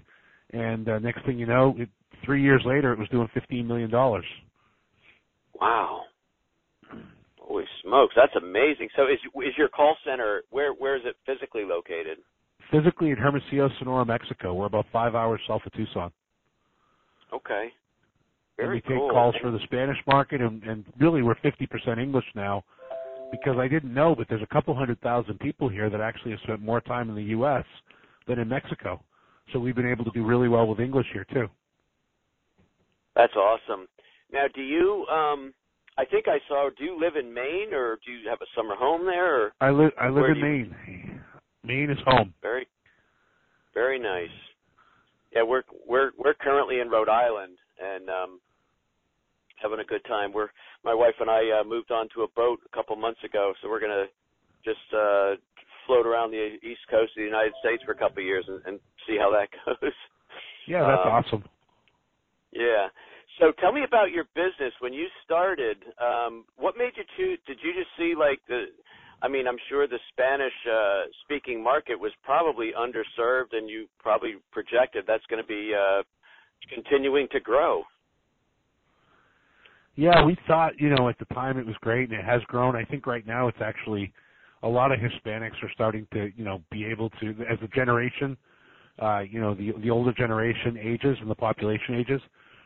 and 0.53 0.87
uh, 0.87 0.99
next 0.99 1.25
thing 1.25 1.37
you 1.37 1.45
know, 1.45 1.75
it, 1.77 1.89
three 2.25 2.41
years 2.41 2.61
later, 2.65 2.93
it 2.93 2.99
was 2.99 3.09
doing 3.09 3.27
fifteen 3.33 3.67
million 3.67 3.89
dollars. 3.89 4.25
Wow. 5.59 6.03
Holy 7.49 7.65
smokes, 7.83 8.13
that's 8.15 8.35
amazing. 8.35 8.89
So 8.95 9.07
is 9.07 9.17
is 9.43 9.53
your 9.57 9.69
call 9.69 9.97
center 10.05 10.43
where 10.51 10.71
where 10.73 10.95
is 10.95 11.01
it 11.03 11.15
physically 11.25 11.63
located? 11.65 12.19
Physically 12.71 13.09
in 13.09 13.17
Hermosillo, 13.17 13.69
Sonora, 13.79 14.05
Mexico. 14.05 14.53
We're 14.53 14.67
about 14.67 14.85
five 14.93 15.15
hours 15.15 15.41
south 15.47 15.61
of 15.65 15.71
Tucson. 15.73 16.11
Okay. 17.33 17.69
and 18.59 18.67
Very 18.67 18.75
we 18.75 18.81
take 18.81 18.99
calls 19.09 19.33
for 19.41 19.49
the 19.49 19.59
Spanish 19.63 19.97
market, 20.05 20.41
and, 20.41 20.61
and 20.63 20.85
really 20.99 21.23
we're 21.23 21.35
50% 21.35 21.99
English 21.99 22.25
now 22.35 22.63
because 23.31 23.57
I 23.57 23.67
didn't 23.67 23.93
know, 23.93 24.13
but 24.15 24.27
there's 24.29 24.43
a 24.43 24.53
couple 24.53 24.75
hundred 24.75 25.01
thousand 25.01 25.39
people 25.39 25.69
here 25.69 25.89
that 25.89 26.01
actually 26.01 26.31
have 26.31 26.39
spent 26.41 26.61
more 26.61 26.81
time 26.81 27.09
in 27.09 27.15
the 27.15 27.23
U.S. 27.35 27.65
than 28.27 28.37
in 28.37 28.47
Mexico. 28.47 29.01
So 29.51 29.59
we've 29.59 29.75
been 29.75 29.89
able 29.89 30.05
to 30.05 30.11
do 30.11 30.23
really 30.23 30.49
well 30.49 30.67
with 30.67 30.79
English 30.79 31.07
here 31.13 31.25
too. 31.33 31.47
That's 33.15 33.35
awesome. 33.35 33.87
Now, 34.31 34.45
do 34.53 34.61
you 34.61 35.07
um 35.07 35.53
I 35.99 36.05
think 36.05 36.27
I 36.29 36.39
saw 36.47 36.69
do 36.77 36.83
you 36.85 36.97
live 36.99 37.15
in 37.17 37.33
Maine 37.33 37.73
or 37.73 37.99
do 38.05 38.11
you 38.13 38.29
have 38.29 38.39
a 38.41 38.49
summer 38.55 38.75
home 38.75 39.05
there 39.05 39.43
or 39.43 39.51
I 39.59 39.69
live 39.69 39.91
I 39.99 40.07
live 40.09 40.29
in 40.31 40.37
you- 40.37 40.41
Maine. 40.43 41.21
Maine 41.63 41.89
is 41.91 41.99
home. 42.05 42.33
very 42.41 42.65
very 43.73 43.99
nice. 43.99 44.35
Yeah, 45.35 45.43
we're 45.43 45.63
we're 45.85 46.11
we're 46.17 46.35
currently 46.35 46.79
in 46.79 46.89
Rhode 46.89 47.09
Island 47.09 47.57
and 47.83 48.09
um 48.09 48.39
having 49.61 49.79
a 49.79 49.83
good 49.83 50.03
time. 50.05 50.31
We're 50.31 50.47
my 50.85 50.93
wife 50.93 51.15
and 51.19 51.29
I 51.29 51.41
uh, 51.59 51.63
moved 51.65 51.91
onto 51.91 52.21
a 52.21 52.27
boat 52.29 52.59
a 52.65 52.69
couple 52.75 52.95
months 52.95 53.21
ago, 53.25 53.53
so 53.61 53.69
we're 53.69 53.81
going 53.81 53.91
to 53.91 54.07
just 54.63 54.87
uh 54.93 55.35
float 55.85 56.05
around 56.07 56.31
the 56.31 56.55
east 56.63 56.81
coast 56.89 57.11
of 57.11 57.17
the 57.17 57.23
United 57.35 57.53
States 57.59 57.83
for 57.85 57.91
a 57.91 57.97
couple 57.97 58.19
of 58.23 58.25
years 58.25 58.45
and, 58.47 58.61
and 58.65 58.79
see 59.05 59.17
how 59.19 59.29
that 59.31 59.49
goes. 59.65 59.91
Yeah, 60.65 60.81
that's 60.87 61.05
Um, 61.05 61.11
awesome. 61.11 61.43
Yeah. 62.53 62.87
So 63.39 63.53
tell 63.59 63.71
me 63.71 63.83
about 63.83 64.11
your 64.11 64.25
business 64.35 64.73
when 64.79 64.91
you 64.93 65.07
started. 65.23 65.77
Um, 66.01 66.45
what 66.57 66.75
made 66.77 66.91
you 66.97 67.03
choose? 67.17 67.39
Did 67.47 67.57
you 67.63 67.73
just 67.73 67.89
see 67.97 68.13
like 68.17 68.39
the? 68.47 68.65
I 69.21 69.27
mean, 69.27 69.47
I'm 69.47 69.57
sure 69.67 69.87
the 69.87 69.99
Spanish 70.11 70.53
uh, 70.71 71.03
speaking 71.23 71.61
market 71.61 71.99
was 71.99 72.11
probably 72.23 72.71
underserved, 72.77 73.53
and 73.53 73.69
you 73.69 73.87
probably 73.99 74.35
projected 74.51 75.05
that's 75.07 75.25
going 75.29 75.41
to 75.41 75.47
be 75.47 75.73
uh, 75.73 76.03
continuing 76.73 77.27
to 77.31 77.39
grow. 77.39 77.83
Yeah, 79.95 80.23
we 80.23 80.37
thought, 80.47 80.79
you 80.79 80.89
know, 80.89 81.09
at 81.09 81.19
the 81.19 81.25
time 81.33 81.57
it 81.57 81.65
was 81.65 81.75
great 81.81 82.09
and 82.09 82.17
it 82.17 82.23
has 82.23 82.41
grown. 82.43 82.73
I 82.75 82.85
think 82.85 83.05
right 83.05 83.27
now 83.27 83.49
it's 83.49 83.57
actually 83.59 84.13
a 84.63 84.67
lot 84.67 84.93
of 84.93 84.99
Hispanics 84.99 85.61
are 85.61 85.71
starting 85.73 86.07
to, 86.13 86.31
you 86.37 86.45
know, 86.45 86.61
be 86.71 86.85
able 86.85 87.09
to 87.21 87.35
as 87.49 87.57
a 87.61 87.67
generation, 87.67 88.37
uh, 88.99 89.19
you 89.19 89.41
know, 89.41 89.53
the 89.53 89.73
the 89.81 89.89
older 89.89 90.13
generation 90.13 90.77
ages 90.77 91.17
and 91.19 91.29
the 91.29 91.35
population 91.35 91.95
ages, 91.95 92.21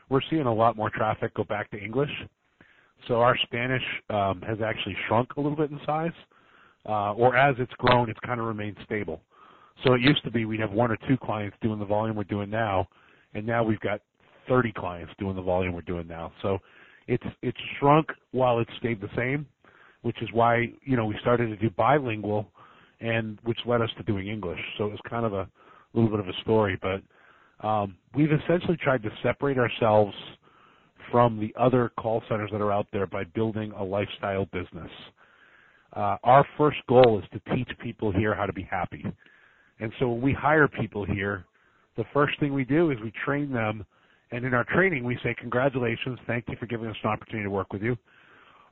we're 0.10 0.22
seeing 0.30 0.46
a 0.46 0.54
lot 0.54 0.76
more 0.76 0.90
traffic 0.90 1.34
go 1.36 1.44
back 1.44 1.72
to 1.72 1.78
English. 1.78 2.12
So 3.08 3.16
our 3.22 3.38
Spanish 3.44 3.84
um 4.10 4.42
has 4.42 4.60
actually 4.66 4.96
shrunk 5.08 5.36
a 5.38 5.42
little 5.42 5.58
bit 5.58 5.72
in 5.72 5.80
size. 5.86 6.12
Uh 6.88 7.14
or 7.14 7.36
as 7.36 7.56
it's 7.60 7.74
grown, 7.74 8.10
it's 8.10 8.20
kind 8.26 8.40
of 8.40 8.48
remained 8.48 8.78
stable. 8.86 9.22
So 9.84 9.94
it 9.94 10.02
used 10.02 10.24
to 10.24 10.32
be 10.32 10.46
we'd 10.46 10.60
have 10.60 10.72
one 10.72 10.92
or 10.92 10.98
two 11.08 11.18
clients 11.18 11.58
doing 11.62 11.80
the 11.80 11.86
volume 11.86 12.16
we're 12.16 12.24
doing 12.26 12.50
now, 12.50 12.88
and 13.34 13.46
now 13.46 13.64
we've 13.64 13.80
got 13.80 14.02
30 14.48 14.72
clients 14.74 15.12
doing 15.20 15.36
the 15.36 15.42
volume 15.42 15.74
we're 15.74 15.82
doing 15.82 16.08
now. 16.08 16.32
So 16.42 16.60
it's 17.08 17.24
it's 17.42 17.58
shrunk 17.80 18.08
while 18.32 18.60
it's 18.60 18.72
stayed 18.80 19.02
the 19.02 19.10
same, 19.16 19.46
which 20.04 20.22
is 20.22 20.30
why 20.32 20.72
you 20.84 20.96
know 20.96 21.06
we 21.06 21.16
started 21.22 21.48
to 21.48 21.58
do 21.58 21.70
bilingual, 21.72 22.48
and 23.02 23.40
which 23.44 23.60
led 23.66 23.82
us 23.82 23.90
to 23.98 24.04
doing 24.04 24.28
English. 24.28 24.60
So 24.78 24.86
it 24.86 24.92
was 24.92 25.00
kind 25.10 25.26
of 25.26 25.34
a 25.34 25.48
little 25.94 26.10
bit 26.10 26.20
of 26.20 26.28
a 26.28 26.34
story, 26.42 26.78
but 26.82 27.02
um, 27.64 27.96
we've 28.16 28.32
essentially 28.32 28.78
tried 28.78 29.02
to 29.04 29.10
separate 29.24 29.58
ourselves 29.58 30.14
from 31.12 31.40
the 31.40 31.54
other 31.60 31.92
call 32.00 32.22
centers 32.30 32.50
that 32.52 32.62
are 32.62 32.72
out 32.72 32.88
there 32.92 33.08
by 33.08 33.24
building 33.24 33.72
a 33.78 33.84
lifestyle 33.84 34.46
business. 34.46 34.92
uh, 35.96 36.18
our 36.24 36.46
first 36.58 36.78
goal 36.88 37.22
is 37.22 37.26
to 37.32 37.56
teach 37.56 37.70
people 37.80 38.12
here 38.12 38.34
how 38.34 38.46
to 38.46 38.54
be 38.54 38.64
happy. 38.64 39.06
And 39.80 39.92
so 40.00 40.10
when 40.10 40.22
we 40.22 40.34
hire 40.34 40.68
people 40.68 41.06
here, 41.06 41.46
the 41.98 42.06
first 42.14 42.40
thing 42.40 42.54
we 42.54 42.66
do 42.66 42.92
is 42.92 42.98
we 43.04 43.12
train 43.24 43.52
them. 43.52 43.86
And 44.32 44.46
in 44.46 44.54
our 44.54 44.64
training, 44.64 45.04
we 45.04 45.18
say, 45.24 45.36
congratulations, 45.38 46.18
thank 46.26 46.46
you 46.48 46.56
for 46.60 46.66
giving 46.66 46.88
us 46.88 46.96
an 47.04 47.12
opportunity 47.12 47.44
to 47.44 47.52
work 47.52 47.72
with 47.72 47.84
you. 47.84 47.96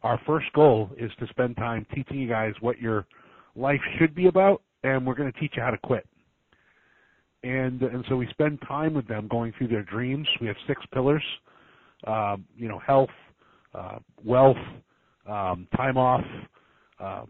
Our 0.02 0.20
first 0.26 0.48
goal 0.54 0.90
is 0.98 1.12
to 1.20 1.28
spend 1.28 1.58
time 1.58 1.86
teaching 1.94 2.20
you 2.20 2.28
guys 2.28 2.54
what 2.62 2.80
your 2.80 3.06
life 3.56 3.82
should 4.00 4.16
be 4.16 4.26
about, 4.28 4.64
and 4.84 5.06
we're 5.06 5.14
going 5.14 5.32
to 5.32 5.40
teach 5.40 5.54
you 5.56 5.62
how 5.62 5.70
to 5.70 5.78
quit. 5.78 6.08
And 7.44 7.82
and 7.82 8.06
so 8.08 8.16
we 8.16 8.28
spend 8.28 8.60
time 8.68 8.94
with 8.94 9.08
them 9.08 9.28
going 9.28 9.54
through 9.58 9.70
their 9.70 9.84
dreams. 9.84 10.28
We 10.40 10.48
have 10.48 10.56
six 10.68 10.82
pillars, 10.94 11.24
um, 12.06 12.46
you 12.56 12.68
know, 12.68 12.80
health, 12.80 13.10
uh, 13.74 13.98
wealth, 14.24 14.58
um, 15.28 15.68
time 15.76 15.98
off. 15.98 16.24
Um, 17.00 17.28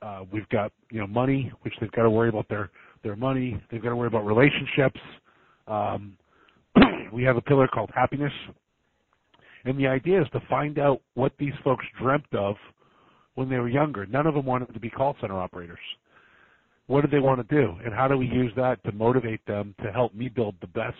uh, 0.00 0.24
we've 0.32 0.48
got 0.48 0.72
you 0.90 1.00
know 1.00 1.06
money, 1.06 1.52
which 1.62 1.74
they've 1.80 1.92
got 1.92 2.02
to 2.02 2.10
worry 2.10 2.28
about 2.28 2.48
their 2.48 2.70
their 3.02 3.16
money. 3.16 3.60
They've 3.70 3.82
got 3.82 3.90
to 3.90 3.96
worry 3.96 4.08
about 4.08 4.24
relationships. 4.24 5.00
Um, 5.66 6.16
we 7.12 7.22
have 7.24 7.36
a 7.36 7.42
pillar 7.42 7.68
called 7.68 7.90
happiness, 7.94 8.32
and 9.64 9.78
the 9.78 9.86
idea 9.86 10.22
is 10.22 10.28
to 10.32 10.40
find 10.48 10.78
out 10.78 11.02
what 11.14 11.32
these 11.38 11.52
folks 11.62 11.84
dreamt 12.00 12.32
of 12.32 12.56
when 13.34 13.48
they 13.48 13.58
were 13.58 13.68
younger. 13.68 14.06
None 14.06 14.26
of 14.26 14.34
them 14.34 14.46
wanted 14.46 14.72
to 14.72 14.80
be 14.80 14.90
call 14.90 15.16
center 15.20 15.38
operators. 15.38 15.78
What 16.88 17.02
do 17.02 17.08
they 17.10 17.20
want 17.20 17.46
to 17.46 17.54
do, 17.54 17.76
and 17.84 17.92
how 17.92 18.08
do 18.08 18.16
we 18.16 18.26
use 18.26 18.50
that 18.56 18.82
to 18.84 18.92
motivate 18.92 19.44
them 19.46 19.74
to 19.84 19.92
help 19.92 20.14
me 20.14 20.28
build 20.28 20.54
the 20.62 20.66
best, 20.68 20.96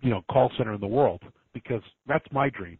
you 0.00 0.10
know, 0.10 0.22
call 0.30 0.52
center 0.56 0.72
in 0.72 0.80
the 0.80 0.86
world? 0.86 1.20
Because 1.52 1.82
that's 2.06 2.24
my 2.30 2.48
dream. 2.48 2.78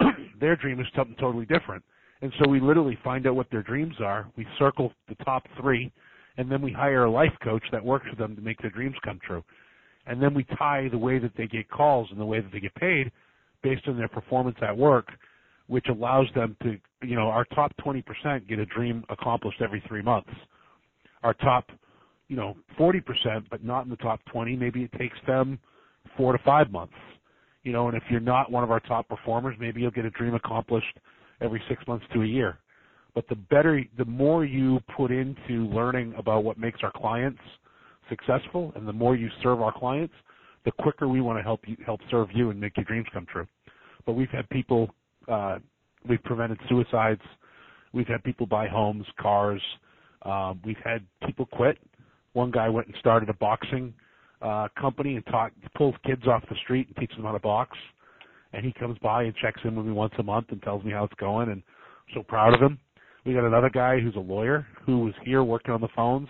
their 0.40 0.54
dream 0.54 0.78
is 0.78 0.86
something 0.96 1.16
totally 1.18 1.46
different. 1.46 1.82
And 2.22 2.32
so 2.38 2.48
we 2.48 2.60
literally 2.60 2.96
find 3.02 3.26
out 3.26 3.34
what 3.34 3.50
their 3.50 3.64
dreams 3.64 3.96
are. 4.00 4.28
We 4.36 4.46
circle 4.56 4.92
the 5.08 5.16
top 5.24 5.42
three, 5.60 5.90
and 6.36 6.50
then 6.50 6.62
we 6.62 6.70
hire 6.70 7.04
a 7.04 7.10
life 7.10 7.34
coach 7.42 7.64
that 7.72 7.84
works 7.84 8.06
with 8.08 8.20
them 8.20 8.36
to 8.36 8.42
make 8.42 8.62
their 8.62 8.70
dreams 8.70 8.94
come 9.04 9.18
true. 9.26 9.42
And 10.06 10.22
then 10.22 10.34
we 10.34 10.44
tie 10.56 10.88
the 10.90 10.98
way 10.98 11.18
that 11.18 11.32
they 11.36 11.48
get 11.48 11.68
calls 11.68 12.06
and 12.12 12.20
the 12.20 12.24
way 12.24 12.40
that 12.40 12.52
they 12.52 12.60
get 12.60 12.74
paid 12.76 13.10
based 13.64 13.88
on 13.88 13.96
their 13.96 14.08
performance 14.08 14.58
at 14.62 14.76
work, 14.76 15.08
which 15.66 15.86
allows 15.88 16.28
them 16.36 16.56
to, 16.62 16.78
you 17.04 17.16
know, 17.16 17.28
our 17.28 17.44
top 17.46 17.72
20% 17.84 18.48
get 18.48 18.60
a 18.60 18.66
dream 18.66 19.02
accomplished 19.10 19.60
every 19.60 19.82
three 19.88 20.02
months. 20.02 20.30
Our 21.22 21.34
top, 21.34 21.70
you 22.28 22.36
know, 22.36 22.56
40%, 22.78 23.02
but 23.50 23.64
not 23.64 23.84
in 23.84 23.90
the 23.90 23.96
top 23.96 24.20
20, 24.32 24.56
maybe 24.56 24.82
it 24.82 24.92
takes 24.98 25.16
them 25.26 25.58
four 26.16 26.32
to 26.32 26.38
five 26.44 26.70
months. 26.70 26.94
You 27.62 27.72
know, 27.72 27.88
and 27.88 27.96
if 27.96 28.02
you're 28.10 28.20
not 28.20 28.50
one 28.50 28.64
of 28.64 28.70
our 28.70 28.80
top 28.80 29.08
performers, 29.08 29.56
maybe 29.60 29.80
you'll 29.80 29.92
get 29.92 30.04
a 30.04 30.10
dream 30.10 30.34
accomplished 30.34 30.98
every 31.40 31.62
six 31.68 31.86
months 31.86 32.04
to 32.12 32.22
a 32.22 32.26
year. 32.26 32.58
But 33.14 33.28
the 33.28 33.36
better, 33.36 33.82
the 33.98 34.04
more 34.04 34.44
you 34.44 34.80
put 34.96 35.10
into 35.10 35.66
learning 35.68 36.14
about 36.16 36.44
what 36.44 36.58
makes 36.58 36.80
our 36.82 36.92
clients 36.92 37.40
successful, 38.08 38.72
and 38.74 38.88
the 38.88 38.92
more 38.92 39.14
you 39.16 39.28
serve 39.42 39.60
our 39.60 39.72
clients, 39.72 40.14
the 40.64 40.72
quicker 40.72 41.08
we 41.08 41.20
want 41.20 41.38
to 41.38 41.42
help 41.42 41.60
you 41.66 41.76
help 41.84 42.00
serve 42.10 42.28
you 42.32 42.50
and 42.50 42.60
make 42.60 42.76
your 42.76 42.84
dreams 42.84 43.06
come 43.12 43.26
true. 43.30 43.46
But 44.06 44.12
we've 44.14 44.30
had 44.30 44.48
people, 44.50 44.90
uh, 45.28 45.58
we've 46.08 46.22
prevented 46.24 46.58
suicides, 46.68 47.20
we've 47.92 48.06
had 48.06 48.22
people 48.24 48.46
buy 48.46 48.68
homes, 48.68 49.04
cars, 49.20 49.62
um, 50.24 50.60
we've 50.64 50.76
had 50.84 51.04
people 51.26 51.46
quit. 51.46 51.78
One 52.32 52.50
guy 52.50 52.68
went 52.68 52.86
and 52.86 52.96
started 52.98 53.28
a 53.28 53.34
boxing 53.34 53.92
uh, 54.40 54.68
company 54.78 55.16
and 55.16 55.26
taught 55.26 55.52
pulls 55.76 55.94
kids 56.04 56.26
off 56.26 56.42
the 56.48 56.56
street 56.64 56.88
and 56.88 56.96
teaches 56.96 57.16
them 57.16 57.26
how 57.26 57.32
to 57.32 57.38
box 57.38 57.76
and 58.52 58.64
he 58.64 58.72
comes 58.72 58.98
by 59.02 59.24
and 59.24 59.34
checks 59.36 59.60
in 59.64 59.74
with 59.74 59.86
me 59.86 59.92
once 59.92 60.12
a 60.18 60.22
month 60.22 60.46
and 60.50 60.62
tells 60.62 60.84
me 60.84 60.92
how 60.92 61.04
it's 61.04 61.14
going 61.14 61.50
and 61.50 61.62
I'm 61.62 62.14
so 62.14 62.22
proud 62.22 62.54
of 62.54 62.60
him. 62.60 62.78
We 63.24 63.34
got 63.34 63.44
another 63.44 63.70
guy 63.70 64.00
who's 64.00 64.16
a 64.16 64.20
lawyer 64.20 64.66
who 64.84 65.00
was 65.00 65.14
here 65.24 65.42
working 65.44 65.72
on 65.72 65.80
the 65.80 65.88
phones 65.94 66.28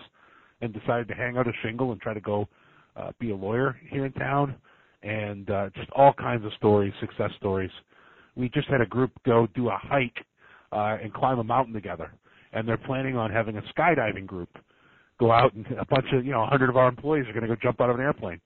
and 0.61 0.73
decided 0.73 1.07
to 1.07 1.15
hang 1.15 1.37
out 1.37 1.47
a 1.47 1.51
shingle 1.63 1.91
and 1.91 1.99
try 1.99 2.13
to 2.13 2.21
go 2.21 2.47
uh, 2.95 3.11
be 3.19 3.31
a 3.31 3.35
lawyer 3.35 3.75
here 3.89 4.05
in 4.05 4.13
town 4.13 4.55
and 5.01 5.49
uh, 5.49 5.69
just 5.75 5.89
all 5.95 6.13
kinds 6.13 6.45
of 6.45 6.51
stories, 6.53 6.93
success 6.99 7.31
stories. 7.37 7.71
We 8.35 8.49
just 8.49 8.67
had 8.67 8.81
a 8.81 8.85
group 8.85 9.11
go 9.25 9.47
do 9.55 9.69
a 9.69 9.77
hike 9.77 10.25
uh, 10.71 10.97
and 11.01 11.13
climb 11.13 11.39
a 11.39 11.43
mountain 11.43 11.73
together, 11.73 12.11
and 12.53 12.67
they're 12.67 12.77
planning 12.77 13.17
on 13.17 13.31
having 13.31 13.57
a 13.57 13.61
skydiving 13.73 14.25
group 14.25 14.49
go 15.19 15.31
out 15.31 15.53
and 15.53 15.65
a 15.79 15.85
bunch 15.85 16.05
of 16.13 16.25
you 16.25 16.31
know 16.31 16.43
a 16.43 16.47
hundred 16.47 16.69
of 16.69 16.77
our 16.77 16.87
employees 16.87 17.25
are 17.27 17.33
going 17.33 17.47
to 17.47 17.47
go 17.47 17.55
jump 17.61 17.81
out 17.81 17.89
of 17.89 17.95
an 17.97 18.01
airplane 18.01 18.39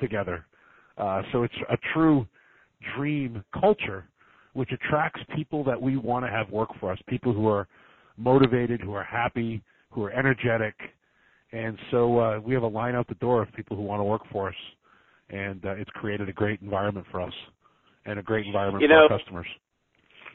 together. 0.00 0.46
Uh, 0.96 1.22
so 1.32 1.42
it's 1.42 1.54
a 1.70 1.76
true 1.92 2.26
dream 2.96 3.44
culture, 3.58 4.04
which 4.52 4.70
attracts 4.72 5.20
people 5.34 5.62
that 5.64 5.80
we 5.80 5.96
want 5.96 6.24
to 6.24 6.30
have 6.30 6.50
work 6.50 6.68
for 6.80 6.92
us, 6.92 6.98
people 7.06 7.32
who 7.32 7.46
are 7.48 7.68
motivated, 8.16 8.80
who 8.80 8.92
are 8.94 9.04
happy, 9.04 9.62
who 9.90 10.04
are 10.04 10.10
energetic. 10.10 10.74
And 11.52 11.78
so 11.90 12.18
uh, 12.18 12.40
we 12.40 12.52
have 12.54 12.62
a 12.62 12.68
line 12.68 12.94
out 12.94 13.08
the 13.08 13.14
door 13.14 13.42
of 13.42 13.52
people 13.52 13.76
who 13.76 13.82
want 13.82 14.00
to 14.00 14.04
work 14.04 14.22
for 14.30 14.48
us, 14.48 14.54
and 15.30 15.64
uh, 15.64 15.70
it's 15.70 15.90
created 15.90 16.28
a 16.28 16.32
great 16.32 16.60
environment 16.60 17.06
for 17.10 17.20
us 17.20 17.32
and 18.04 18.18
a 18.18 18.22
great 18.22 18.46
environment 18.46 18.82
you 18.82 18.88
for 18.88 18.94
know, 18.94 19.08
our 19.10 19.18
customers. 19.18 19.46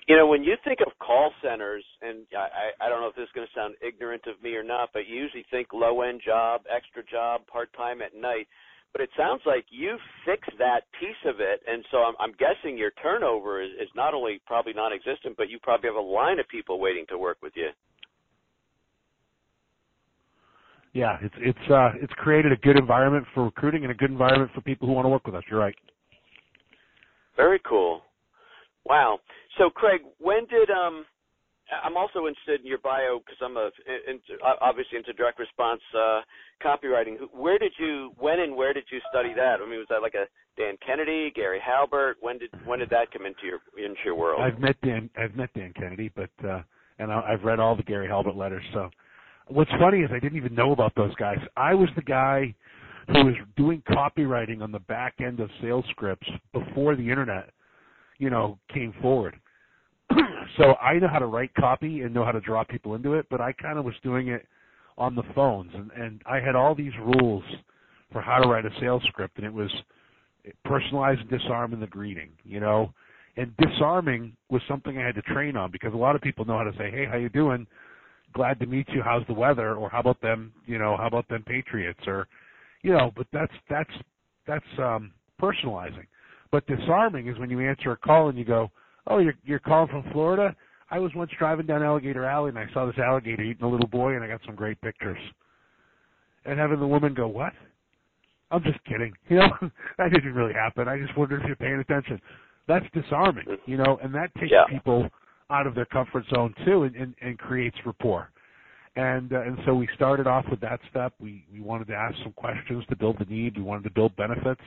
You 0.08 0.18
know, 0.18 0.28
when 0.28 0.44
you 0.44 0.56
think 0.64 0.80
of 0.86 0.92
call 1.00 1.32
centers, 1.42 1.84
and 2.02 2.26
I, 2.36 2.86
I 2.86 2.90
don't 2.90 3.00
know 3.00 3.08
if 3.08 3.16
this 3.16 3.24
is 3.24 3.30
going 3.34 3.48
to 3.48 3.54
sound 3.54 3.76
ignorant 3.86 4.24
of 4.28 4.42
me 4.44 4.56
or 4.56 4.64
not, 4.64 4.90
but 4.94 5.08
you 5.08 5.16
usually 5.16 5.46
think 5.50 5.68
low 5.72 6.02
end 6.02 6.22
job, 6.26 6.62
extra 6.70 7.04
job, 7.06 7.48
part 7.48 7.72
time 7.74 8.02
at 8.02 8.14
night 8.16 8.48
but 8.94 9.02
it 9.02 9.10
sounds 9.18 9.42
like 9.46 9.66
you 9.72 9.98
fixed 10.24 10.52
that 10.60 10.82
piece 11.00 11.18
of 11.26 11.40
it, 11.40 11.62
and 11.68 11.84
so 11.90 11.98
I'm, 11.98 12.14
I'm 12.20 12.32
guessing 12.34 12.78
your 12.78 12.92
turnover 13.02 13.62
is, 13.62 13.72
is 13.82 13.90
not 13.96 14.14
only 14.14 14.40
probably 14.46 14.72
non-existent, 14.74 15.36
but 15.36 15.50
you 15.50 15.58
probably 15.64 15.90
have 15.90 15.96
a 15.96 16.00
line 16.00 16.40
of 16.40 16.48
people 16.48 16.80
waiting 16.80 17.06
to 17.10 17.18
work 17.18 17.40
with 17.42 17.54
you. 17.56 17.70
Yeah, 20.94 21.18
it's 21.24 21.34
it's 21.40 21.72
uh, 21.72 21.90
it's 22.04 22.14
created 22.14 22.52
a 22.52 22.56
good 22.58 22.78
environment 22.78 23.26
for 23.34 23.46
recruiting 23.46 23.82
and 23.82 23.92
a 23.92 23.96
good 23.96 24.12
environment 24.12 24.52
for 24.54 24.62
people 24.62 24.88
who 24.88 24.94
want 24.94 25.06
to 25.06 25.10
work 25.10 25.26
with 25.26 25.34
us. 25.34 25.44
You're 25.50 25.60
right. 25.60 25.74
Very 27.36 27.60
cool. 27.68 28.04
Wow. 28.86 29.18
So, 29.58 29.70
Craig, 29.70 30.02
when 30.20 30.46
did 30.46 30.70
um 30.70 31.06
I'm 31.84 31.98
also 31.98 32.28
interested 32.28 32.62
in 32.62 32.68
your 32.68 32.80
bio 32.80 33.20
because 33.20 33.38
I'm 33.42 33.58
a 33.58 33.70
obviously 34.62 34.98
into 34.98 35.14
direct 35.14 35.40
response 35.40 35.82
uh, 35.98 36.22
copywriting. 36.64 37.16
Where 37.32 37.58
did 37.58 37.72
you, 37.80 38.12
when 38.18 38.42
and 38.42 38.56
where 38.56 38.74
did 38.74 38.84
you 38.92 39.00
study 39.10 39.34
that? 39.36 39.60
I 39.62 39.70
mean, 39.70 39.80
was 39.80 39.88
that 39.90 40.02
like 40.02 40.14
a 40.14 40.26
Dan 40.58 40.76
Kennedy, 40.86 41.32
Gary 41.36 41.62
Halbert? 41.66 42.18
When 42.20 42.38
did 42.38 42.50
when 42.66 42.80
did 42.80 42.90
that 42.90 43.12
come 43.12 43.26
into 43.26 43.46
your 43.46 43.60
into 43.78 44.00
your 44.04 44.16
world? 44.16 44.42
I've 44.42 44.60
met 44.60 44.76
Dan. 44.82 45.10
I've 45.18 45.36
met 45.36 45.50
Dan 45.54 45.74
Kennedy, 45.76 46.12
but 46.16 46.30
uh, 46.48 46.62
and 47.00 47.12
I, 47.12 47.22
I've 47.22 47.44
read 47.44 47.60
all 47.60 47.76
the 47.76 47.84
Gary 47.84 48.08
Halbert 48.08 48.36
letters. 48.36 48.64
So, 48.74 48.90
what's 49.48 49.72
funny 49.80 50.00
is 50.00 50.10
I 50.14 50.20
didn't 50.20 50.38
even 50.38 50.54
know 50.54 50.74
about 50.74 50.94
those 50.96 51.16
guys. 51.16 51.40
I 51.56 51.74
was 51.74 51.90
the 51.96 52.04
guy 52.04 52.54
who 53.08 53.26
was 53.26 53.36
doing 53.58 53.82
copywriting 53.90 54.62
on 54.62 54.72
the 54.72 54.80
back 54.80 55.16
end 55.20 55.40
of 55.40 55.50
sales 55.62 55.86
scripts 55.90 56.28
before 56.54 56.96
the 56.96 57.10
internet, 57.10 57.50
you 58.18 58.30
know, 58.30 58.60
came 58.74 58.94
forward 59.02 59.36
so 60.58 60.74
I 60.75 61.00
know 61.00 61.08
how 61.08 61.20
to 61.20 61.25
write 61.25 61.53
copy 61.55 62.01
and 62.01 62.13
know 62.13 62.25
how 62.25 62.32
to 62.32 62.41
draw 62.41 62.63
people 62.63 62.96
into 62.96 63.13
it, 63.13 63.25
but 63.29 63.41
I 63.41 63.53
kind 63.53 63.77
of 63.77 63.86
was 63.86 63.96
doing 64.03 64.29
it 64.29 64.46
on 64.98 65.15
the 65.15 65.24
phones, 65.34 65.72
and 65.74 65.91
and 65.91 66.22
I 66.25 66.39
had 66.39 66.55
all 66.55 66.75
these 66.75 66.93
rules 67.00 67.43
for 68.12 68.22
how 68.22 68.39
to 68.39 68.48
write 68.48 68.65
a 68.65 68.70
sales 68.79 69.03
script, 69.08 69.38
and 69.38 69.46
it 69.46 69.53
was 69.53 69.72
personalize 70.67 71.20
and 71.20 71.29
disarm 71.29 71.74
in 71.74 71.79
the 71.79 71.88
greeting, 71.88 72.29
you 72.43 72.60
know, 72.60 72.93
and 73.38 73.55
disarming 73.58 74.36
was 74.50 74.62
something 74.67 74.98
I 74.98 75.05
had 75.05 75.15
to 75.15 75.22
train 75.22 75.58
on 75.58 75.72
because 75.72 75.93
a 75.93 75.98
lot 75.98 76.15
of 76.15 76.22
people 76.22 76.46
know 76.46 76.58
how 76.58 76.63
to 76.63 76.77
say, 76.77 76.91
hey, 76.91 77.05
how 77.10 77.17
you 77.17 77.29
doing? 77.29 77.65
Glad 78.34 78.60
to 78.60 78.65
meet 78.65 78.88
you. 78.89 79.01
How's 79.03 79.25
the 79.27 79.34
weather? 79.34 79.75
Or 79.75 79.89
how 79.89 80.00
about 80.00 80.22
them? 80.22 80.53
You 80.65 80.77
know, 80.77 80.98
how 80.98 81.08
about 81.08 81.27
them 81.29 81.43
Patriots? 81.46 82.00
Or, 82.08 82.27
you 82.82 82.91
know, 82.91 83.12
but 83.15 83.27
that's 83.32 83.53
that's 83.70 83.89
that's 84.48 84.65
um 84.79 85.12
personalizing. 85.41 86.08
But 86.51 86.67
disarming 86.67 87.27
is 87.27 87.38
when 87.39 87.50
you 87.50 87.60
answer 87.60 87.91
a 87.91 87.98
call 87.98 88.29
and 88.29 88.38
you 88.38 88.46
go, 88.46 88.70
oh, 89.08 89.20
you're 89.20 89.36
you're 89.44 89.60
calling 89.60 89.90
from 89.90 90.04
Florida? 90.12 90.56
I 90.90 91.00
was 91.00 91.12
once 91.16 91.32
driving 91.40 91.66
down 91.66 91.82
Alligator 91.82 92.26
Alley 92.26 92.50
and 92.50 92.60
I 92.60 92.68
saw 92.74 92.86
this 92.86 92.98
alligator 93.00 93.42
eating 93.42 93.64
a 93.64 93.68
little 93.68 93.88
boy, 93.88 94.16
and 94.16 94.24
I 94.24 94.28
got 94.28 94.42
some 94.46 94.56
great 94.56 94.80
pictures. 94.82 95.18
And 96.46 96.60
having 96.60 96.80
the 96.80 96.88
woman 96.88 97.14
go, 97.14 97.28
what? 97.28 97.54
I'm 98.52 98.62
just 98.64 98.84
kidding. 98.86 99.14
You 99.30 99.38
know, 99.38 99.50
that 99.98 100.12
didn't 100.12 100.34
really 100.34 100.54
happen. 100.54 100.88
I 100.88 101.00
just 101.00 101.18
wondered 101.18 101.42
if 101.42 101.48
you're 101.48 101.56
paying 101.56 101.80
attention. 101.80 102.22
That's 102.68 102.86
disarming, 102.94 103.58
you 103.66 103.78
know, 103.78 103.98
and 104.04 104.14
that 104.14 104.34
takes 104.36 104.52
yeah. 104.52 104.66
people 104.70 105.10
out 105.50 105.68
of 105.68 105.76
their 105.76 105.86
comfort 105.86 106.26
zone 106.34 106.54
too, 106.66 106.84
and, 106.84 106.96
and, 106.96 107.16
and 107.22 107.38
creates 107.38 107.76
rapport. 107.86 108.30
And 108.96 109.34
uh, 109.34 109.42
and 109.42 109.58
so 109.66 109.74
we 109.74 109.90
started 109.96 110.28
off 110.28 110.46
with 110.52 110.62
that 110.62 110.80
step. 110.92 111.14
We 111.20 111.46
we 111.52 111.62
wanted 111.62 111.88
to 111.88 111.96
ask 111.96 112.16
some 112.22 112.34
questions 112.34 112.84
to 112.90 112.96
build 112.96 113.18
the 113.18 113.26
need. 113.26 113.58
We 113.58 113.64
wanted 113.64 113.86
to 113.86 113.90
build 113.90 114.16
benefits. 114.16 114.62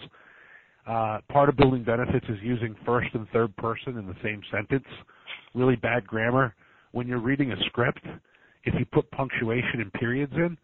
Uh, 0.87 1.19
part 1.33 1.49
of 1.49 1.57
building 1.57 1.83
benefits 1.83 2.26
is 2.28 2.38
using 2.43 2.76
first 2.85 3.09
and 3.14 3.28
third 3.31 3.55
person 3.57 3.99
in 3.99 4.07
the 4.07 4.14
same 4.23 4.40
sentence. 4.52 4.85
Really 5.55 5.76
bad 5.76 6.07
grammar. 6.07 6.55
When 6.93 7.09
you're 7.09 7.19
reading 7.19 7.52
a 7.52 7.57
script, 7.66 8.07
if 8.64 8.75
you 8.78 8.85
put 8.93 9.11
punctuation 9.11 9.81
and 9.81 9.93
periods 9.95 10.33
in, 10.35 10.57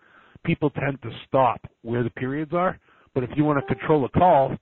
people 0.45 0.71
tend 0.71 1.00
to 1.02 1.11
stop 1.26 1.61
where 1.83 2.02
the 2.02 2.11
periods 2.11 2.52
are. 2.52 2.79
But 3.14 3.25
if 3.25 3.31
you 3.37 3.45
want 3.45 3.59
to 3.67 3.75
control 3.75 4.05
a 4.05 4.09
call, 4.09 4.57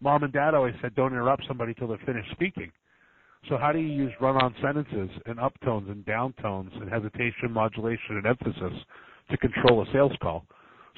mom 0.00 0.24
and 0.24 0.32
dad 0.32 0.54
always 0.54 0.74
said 0.82 0.94
don't 0.94 1.12
interrupt 1.12 1.44
somebody 1.46 1.74
till 1.74 1.88
they're 1.88 1.98
finished 2.04 2.30
speaking. 2.32 2.70
So 3.48 3.56
how 3.58 3.72
do 3.72 3.78
you 3.78 3.88
use 3.88 4.12
run-on 4.20 4.54
sentences 4.62 5.10
and 5.26 5.38
uptones 5.38 5.90
and 5.90 6.04
downtones 6.04 6.74
and 6.80 6.90
hesitation, 6.90 7.50
modulation, 7.50 8.16
and 8.16 8.26
emphasis 8.26 8.72
to 9.30 9.36
control 9.36 9.82
a 9.82 9.92
sales 9.92 10.12
call? 10.22 10.44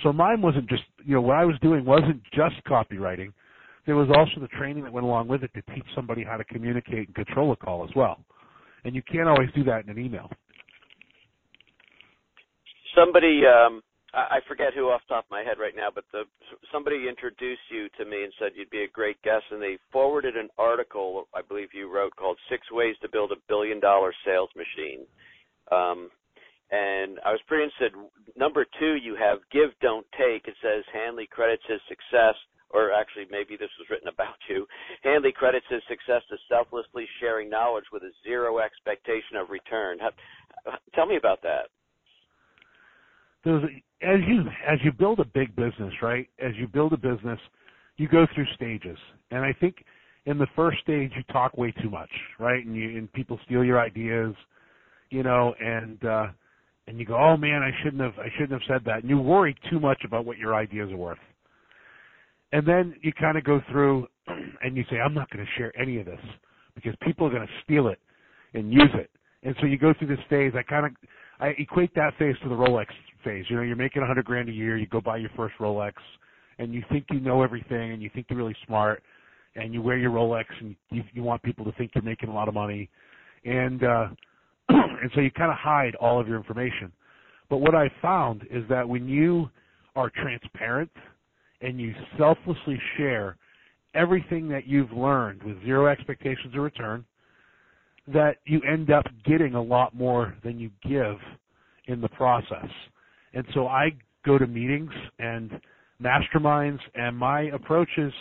So 0.02 0.12
mine 0.12 0.42
wasn't 0.42 0.68
just, 0.68 0.84
you 1.04 1.14
know, 1.14 1.22
what 1.22 1.36
I 1.36 1.44
was 1.44 1.56
doing 1.60 1.84
wasn't 1.84 2.22
just 2.32 2.56
copywriting. 2.68 3.32
There 3.86 3.96
was 3.96 4.08
also 4.10 4.40
the 4.40 4.48
training 4.48 4.82
that 4.84 4.92
went 4.92 5.06
along 5.06 5.28
with 5.28 5.44
it 5.44 5.50
to 5.54 5.62
teach 5.74 5.86
somebody 5.94 6.24
how 6.24 6.36
to 6.36 6.44
communicate 6.44 7.06
and 7.06 7.14
control 7.14 7.52
a 7.52 7.56
call 7.56 7.84
as 7.84 7.90
well. 7.94 8.18
And 8.84 8.94
you 8.94 9.02
can't 9.02 9.28
always 9.28 9.48
do 9.54 9.64
that 9.64 9.84
in 9.84 9.90
an 9.90 9.98
email. 9.98 10.28
Somebody, 12.94 13.42
um, 13.46 13.82
I 14.14 14.38
forget 14.48 14.72
who 14.74 14.88
off 14.88 15.02
top 15.06 15.26
of 15.26 15.30
my 15.30 15.42
head 15.42 15.58
right 15.60 15.74
now, 15.76 15.88
but 15.94 16.04
the 16.10 16.24
somebody 16.72 17.06
introduced 17.08 17.60
you 17.70 17.88
to 17.98 18.04
me 18.04 18.24
and 18.24 18.32
said 18.38 18.52
you'd 18.56 18.70
be 18.70 18.82
a 18.82 18.88
great 18.88 19.20
guest, 19.22 19.44
and 19.50 19.60
they 19.60 19.76
forwarded 19.92 20.36
an 20.36 20.48
article 20.56 21.28
I 21.34 21.42
believe 21.42 21.68
you 21.74 21.92
wrote 21.92 22.16
called 22.16 22.38
Six 22.48 22.62
Ways 22.72 22.96
to 23.02 23.08
Build 23.10 23.32
a 23.32 23.36
Billion 23.48 23.78
Dollar 23.78 24.14
Sales 24.24 24.50
Machine. 24.56 25.04
Um, 25.70 26.10
and 26.70 27.20
I 27.24 27.30
was 27.30 27.40
pretty 27.46 27.64
interested. 27.64 27.92
Number 28.36 28.66
two, 28.80 28.94
you 28.96 29.14
have 29.16 29.38
give, 29.52 29.70
don't 29.80 30.06
take. 30.18 30.48
It 30.48 30.54
says 30.62 30.82
Handley 30.92 31.28
credits 31.30 31.62
his 31.68 31.80
success, 31.86 32.34
or 32.70 32.92
actually 32.92 33.26
maybe 33.30 33.56
this 33.56 33.70
was 33.78 33.88
written 33.90 34.08
about 34.08 34.36
you. 34.48 34.66
Handley 35.02 35.32
credits 35.32 35.66
his 35.68 35.82
success 35.88 36.22
to 36.30 36.36
selflessly 36.48 37.06
sharing 37.20 37.48
knowledge 37.48 37.86
with 37.92 38.02
a 38.02 38.10
zero 38.22 38.58
expectation 38.58 39.36
of 39.40 39.50
return. 39.50 39.98
Tell 40.94 41.06
me 41.06 41.16
about 41.16 41.42
that 41.42 41.70
as 44.02 44.20
you 44.26 44.44
as 44.66 44.78
you 44.84 44.92
build 44.92 45.20
a 45.20 45.24
big 45.24 45.54
business, 45.56 45.92
right? 46.02 46.28
As 46.38 46.52
you 46.56 46.66
build 46.66 46.92
a 46.92 46.96
business, 46.96 47.38
you 47.96 48.08
go 48.08 48.26
through 48.34 48.46
stages, 48.54 48.98
and 49.30 49.44
I 49.44 49.52
think 49.52 49.84
in 50.26 50.38
the 50.38 50.46
first 50.56 50.80
stage 50.80 51.12
you 51.16 51.22
talk 51.32 51.56
way 51.56 51.72
too 51.82 51.88
much, 51.88 52.10
right? 52.38 52.64
And 52.64 52.74
you 52.74 52.98
and 52.98 53.12
people 53.12 53.38
steal 53.44 53.64
your 53.64 53.80
ideas, 53.80 54.34
you 55.10 55.22
know, 55.22 55.54
and 55.60 56.04
uh, 56.04 56.26
and 56.88 56.98
you 56.98 57.06
go, 57.06 57.16
oh 57.16 57.36
man, 57.36 57.62
I 57.62 57.70
shouldn't 57.82 58.02
have 58.02 58.18
I 58.18 58.28
shouldn't 58.36 58.52
have 58.52 58.68
said 58.68 58.84
that, 58.86 59.00
and 59.00 59.08
you 59.08 59.18
worry 59.18 59.56
too 59.70 59.80
much 59.80 60.02
about 60.04 60.24
what 60.24 60.38
your 60.38 60.54
ideas 60.54 60.90
are 60.90 60.96
worth. 60.96 61.18
And 62.52 62.66
then 62.66 62.94
you 63.02 63.12
kind 63.12 63.36
of 63.36 63.44
go 63.44 63.60
through 63.70 64.06
and 64.62 64.76
you 64.76 64.84
say, 64.90 64.96
I'm 64.98 65.14
not 65.14 65.30
going 65.30 65.44
to 65.44 65.52
share 65.58 65.76
any 65.80 65.98
of 65.98 66.06
this 66.06 66.20
because 66.74 66.94
people 67.02 67.26
are 67.26 67.30
going 67.30 67.46
to 67.46 67.52
steal 67.64 67.88
it 67.88 67.98
and 68.54 68.72
use 68.72 68.90
it. 68.94 69.10
And 69.42 69.54
so 69.60 69.66
you 69.66 69.78
go 69.78 69.92
through 69.98 70.08
this 70.08 70.24
phase. 70.28 70.52
I 70.56 70.62
kind 70.62 70.86
of 70.86 70.92
I 71.38 71.48
equate 71.58 71.94
that 71.94 72.14
phase 72.18 72.34
to 72.42 72.48
the 72.48 72.54
Rolex 72.54 72.86
phase. 73.22 73.44
You 73.48 73.56
know, 73.56 73.62
you're 73.62 73.76
making 73.76 74.02
a 74.02 74.06
hundred 74.06 74.24
grand 74.24 74.48
a 74.48 74.52
year, 74.52 74.76
you 74.76 74.86
go 74.86 75.00
buy 75.00 75.18
your 75.18 75.30
first 75.36 75.54
Rolex, 75.60 75.92
and 76.58 76.72
you 76.72 76.82
think 76.90 77.06
you 77.10 77.20
know 77.20 77.42
everything, 77.42 77.92
and 77.92 78.02
you 78.02 78.10
think 78.14 78.26
you're 78.30 78.38
really 78.38 78.56
smart, 78.66 79.02
and 79.54 79.74
you 79.74 79.82
wear 79.82 79.98
your 79.98 80.10
Rolex, 80.10 80.44
and 80.60 80.74
you, 80.90 81.02
you 81.12 81.22
want 81.22 81.42
people 81.42 81.64
to 81.64 81.72
think 81.72 81.90
you're 81.94 82.04
making 82.04 82.30
a 82.30 82.34
lot 82.34 82.48
of 82.48 82.54
money, 82.54 82.88
and 83.44 83.84
uh, 83.84 84.06
and 84.68 85.10
so 85.14 85.20
you 85.20 85.30
kind 85.30 85.50
of 85.50 85.58
hide 85.58 85.94
all 85.96 86.20
of 86.20 86.26
your 86.26 86.36
information. 86.36 86.90
But 87.50 87.58
what 87.58 87.74
I 87.74 87.90
found 88.00 88.42
is 88.50 88.64
that 88.68 88.88
when 88.88 89.06
you 89.06 89.50
are 89.94 90.10
transparent 90.10 90.90
and 91.60 91.80
you 91.80 91.94
selflessly 92.18 92.80
share 92.96 93.36
everything 93.94 94.48
that 94.48 94.66
you've 94.66 94.92
learned 94.92 95.42
with 95.42 95.62
zero 95.64 95.86
expectations 95.86 96.54
of 96.54 96.60
return, 96.60 97.04
that 98.08 98.36
you 98.44 98.60
end 98.62 98.90
up 98.90 99.04
getting 99.24 99.54
a 99.54 99.62
lot 99.62 99.94
more 99.94 100.36
than 100.44 100.58
you 100.58 100.70
give 100.86 101.16
in 101.86 102.00
the 102.00 102.08
process. 102.10 102.68
And 103.34 103.44
so 103.54 103.66
I 103.66 103.90
go 104.24 104.38
to 104.38 104.46
meetings 104.46 104.92
and 105.18 105.60
masterminds, 106.02 106.80
and 106.94 107.16
my 107.16 107.42
approach 107.42 107.88
is 107.96 108.12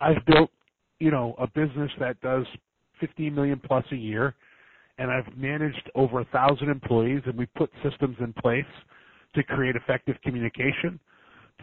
I've 0.00 0.24
built, 0.26 0.50
you 0.98 1.10
know, 1.10 1.34
a 1.38 1.46
business 1.46 1.90
that 1.98 2.20
does 2.20 2.44
15 3.00 3.34
million 3.34 3.60
plus 3.64 3.84
a 3.92 3.96
year, 3.96 4.34
and 4.98 5.10
I've 5.10 5.36
managed 5.36 5.90
over 5.94 6.20
a 6.20 6.24
thousand 6.26 6.68
employees, 6.68 7.22
and 7.24 7.36
we 7.36 7.46
put 7.46 7.70
systems 7.82 8.16
in 8.20 8.32
place 8.34 8.64
to 9.34 9.42
create 9.42 9.76
effective 9.76 10.16
communication, 10.22 11.00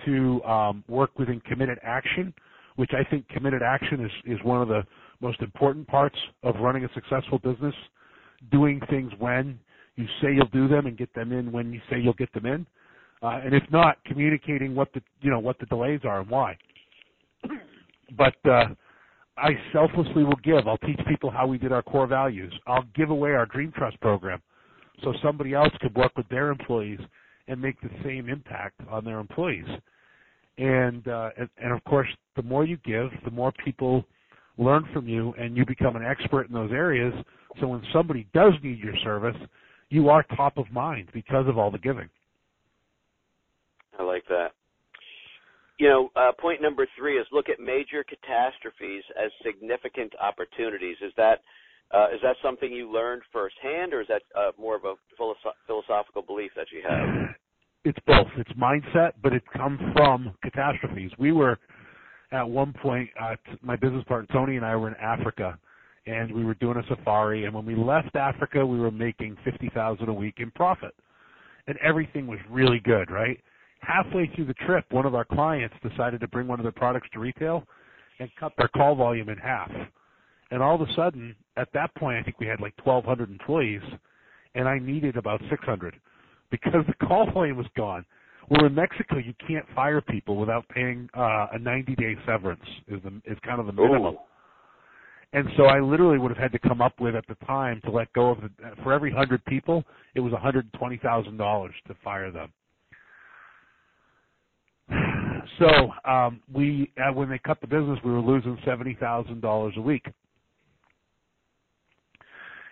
to 0.05 0.43
um, 0.43 0.83
work 0.88 1.17
within 1.17 1.39
committed 1.41 1.79
action, 1.83 2.33
which 2.75 2.91
I 2.93 3.03
think 3.10 3.27
committed 3.29 3.62
action 3.62 4.03
is, 4.05 4.12
is 4.25 4.43
one 4.43 4.62
of 4.62 4.67
the 4.67 4.83
most 5.19 5.41
important 5.41 5.88
parts 5.88 6.17
of 6.43 6.55
running 6.60 6.86
a 6.86 6.89
successful 6.93 7.39
business. 7.39 7.75
Doing 8.51 8.79
things 8.89 9.12
when 9.17 9.60
you 9.95 10.05
say 10.21 10.33
you'll 10.33 10.47
do 10.47 10.67
them 10.67 10.86
and 10.86 10.97
get 10.97 11.13
them 11.15 11.31
in 11.31 11.51
when 11.51 11.73
you 11.73 11.81
say 11.89 11.99
you'll 11.99 12.13
get 12.13 12.31
them 12.33 12.45
in. 12.45 12.65
Uh, 13.23 13.39
and 13.43 13.53
if 13.55 13.63
not, 13.71 13.97
communicating 14.05 14.75
what 14.75 14.93
the 14.93 15.01
you 15.21 15.31
know 15.31 15.39
what 15.39 15.57
the 15.60 15.65
delays 15.65 16.01
are 16.03 16.21
and 16.21 16.29
why. 16.29 16.55
but 18.15 18.36
uh, 18.45 18.65
I 19.38 19.49
selflessly 19.73 20.23
will 20.23 20.39
give. 20.43 20.67
I'll 20.67 20.77
teach 20.77 20.99
people 21.07 21.31
how 21.31 21.47
we 21.47 21.57
did 21.57 21.71
our 21.71 21.81
core 21.81 22.05
values. 22.05 22.53
I'll 22.67 22.86
give 22.95 23.10
away 23.10 23.31
our 23.31 23.47
Dream 23.47 23.73
Trust 23.75 23.99
program, 24.01 24.39
so 25.03 25.13
somebody 25.23 25.55
else 25.55 25.73
could 25.81 25.95
work 25.95 26.15
with 26.15 26.27
their 26.29 26.51
employees 26.51 26.99
and 27.47 27.62
make 27.62 27.79
the 27.81 27.89
same 28.03 28.29
impact 28.29 28.81
on 28.89 29.03
their 29.05 29.19
employees. 29.19 29.67
And 30.57 31.07
uh, 31.07 31.29
and, 31.38 31.49
and 31.62 31.71
of 31.71 31.83
course, 31.83 32.07
the 32.36 32.41
more 32.43 32.65
you 32.65 32.77
give, 32.83 33.10
the 33.23 33.31
more 33.31 33.51
people 33.63 34.05
learn 34.57 34.88
from 34.91 35.07
you, 35.07 35.33
and 35.38 35.55
you 35.55 35.65
become 35.65 35.95
an 35.95 36.03
expert 36.03 36.47
in 36.47 36.53
those 36.53 36.71
areas. 36.71 37.13
So 37.60 37.67
when 37.67 37.83
somebody 37.93 38.27
does 38.33 38.53
need 38.63 38.79
your 38.79 38.95
service, 39.03 39.36
you 39.89 40.10
are 40.10 40.23
top 40.36 40.57
of 40.57 40.69
mind 40.71 41.10
because 41.13 41.47
of 41.47 41.57
all 41.57 41.71
the 41.71 41.77
giving. 41.77 42.10
I 43.99 44.03
like 44.03 44.23
that. 44.29 44.49
You 45.79 45.89
know, 45.89 46.10
uh, 46.15 46.31
point 46.39 46.62
number 46.62 46.88
three 46.97 47.17
is 47.17 47.27
look 47.31 47.49
at 47.49 47.60
major 47.60 48.03
catastrophes 48.03 49.03
as 49.23 49.31
significant 49.45 50.12
opportunities. 50.19 50.97
Is 51.03 51.13
that 51.17 51.41
uh, 51.93 52.08
is 52.13 52.19
that 52.21 52.36
something 52.43 52.71
you 52.71 52.91
learned 52.91 53.21
firsthand, 53.32 53.93
or 53.93 54.02
is 54.02 54.08
that 54.08 54.21
uh, 54.38 54.52
more 54.60 54.76
of 54.76 54.84
a 54.84 54.95
philosoph- 55.19 55.56
philosophical 55.65 56.21
belief 56.21 56.52
that 56.56 56.67
you 56.71 56.82
have? 56.88 57.36
It's 57.86 58.00
both. 58.06 58.28
It's 58.38 58.52
mindset, 58.54 59.13
but 59.23 59.34
it 59.34 59.43
comes 59.56 59.80
from 59.95 60.34
catastrophes. 60.43 61.12
We 61.17 61.32
were 61.32 61.58
at 62.32 62.47
one 62.47 62.73
point, 62.73 63.10
uh, 63.21 63.36
my 63.62 63.78
business 63.78 64.04
partner 64.06 64.28
Tony 64.34 64.58
and 64.58 64.65
I 64.65 64.76
were 64.76 64.89
in 64.89 64.95
Africa, 64.95 65.58
and 66.06 66.34
we 66.34 66.43
were 66.43 66.56
doing 66.56 66.78
a 66.78 66.84
safari. 66.88 67.45
And 67.45 67.54
when 67.54 67.65
we 67.65 67.76
left 67.76 68.15
Africa, 68.15 68.65
we 68.65 68.80
were 68.80 68.91
making 68.91 69.38
fifty 69.45 69.69
thousand 69.73 70.10
a 70.10 70.13
week 70.13 70.36
in 70.39 70.52
profit, 70.52 70.93
and 71.67 71.78
everything 71.78 72.28
was 72.28 72.39
really 72.50 72.80
good, 72.80 73.10
right? 73.10 73.39
Halfway 73.80 74.30
through 74.36 74.45
the 74.45 74.54
trip, 74.65 74.86
one 74.91 75.06
of 75.06 75.15
our 75.15 75.23
clients 75.23 75.76
decided 75.88 76.19
to 76.19 76.28
bring 76.28 76.47
one 76.47 76.60
of 76.60 76.63
their 76.63 76.71
products 76.71 77.08
to 77.13 77.19
retail 77.19 77.63
and 78.19 78.30
cut 78.39 78.52
their 78.58 78.67
call 78.69 78.95
volume 78.95 79.30
in 79.30 79.38
half. 79.38 79.71
And 80.51 80.62
all 80.62 80.81
of 80.81 80.88
a 80.88 80.93
sudden, 80.93 81.36
at 81.57 81.67
that 81.73 81.93
point, 81.95 82.17
I 82.17 82.23
think 82.23 82.39
we 82.39 82.47
had 82.47 82.62
like 82.62 82.73
1,200 82.83 83.29
employees, 83.29 83.81
and 84.55 84.67
I 84.67 84.79
needed 84.79 85.17
about 85.17 85.41
600 85.49 85.95
because 86.51 86.86
the 86.88 86.93
call 87.07 87.29
volume 87.31 87.57
was 87.57 87.67
gone. 87.75 88.05
Well, 88.49 88.65
in 88.65 88.75
Mexico, 88.75 89.17
you 89.17 89.33
can't 89.45 89.65
fire 89.75 89.99
people 89.99 90.38
without 90.38 90.67
paying 90.69 91.10
uh, 91.17 91.47
a 91.53 91.60
90-day 91.60 92.15
severance. 92.25 92.63
Is 92.88 93.01
the 93.03 93.21
is 93.29 93.38
kind 93.43 93.60
of 93.60 93.65
the 93.65 93.73
minimum. 93.73 94.15
Ooh. 94.15 94.19
And 95.33 95.47
so 95.57 95.65
I 95.65 95.79
literally 95.79 96.17
would 96.17 96.31
have 96.31 96.38
had 96.38 96.53
to 96.53 96.60
come 96.60 96.81
up 96.81 96.99
with 96.99 97.15
at 97.15 97.27
the 97.27 97.36
time 97.45 97.81
to 97.83 97.91
let 97.91 98.12
go 98.13 98.31
of 98.31 98.39
the, 98.41 98.49
for 98.81 98.93
every 98.93 99.12
hundred 99.12 99.43
people, 99.45 99.83
it 100.15 100.21
was 100.21 100.31
$120,000 100.31 101.69
to 101.88 101.95
fire 102.03 102.31
them. 102.31 102.53
So 105.60 105.91
um, 106.05 106.41
we, 106.53 106.91
uh, 106.97 107.12
when 107.13 107.29
they 107.29 107.39
cut 107.39 107.60
the 107.62 107.67
business, 107.67 107.97
we 108.03 108.12
were 108.12 108.19
losing 108.19 108.60
seventy 108.63 108.95
thousand 108.99 109.41
dollars 109.41 109.73
a 109.77 109.81
week, 109.81 110.05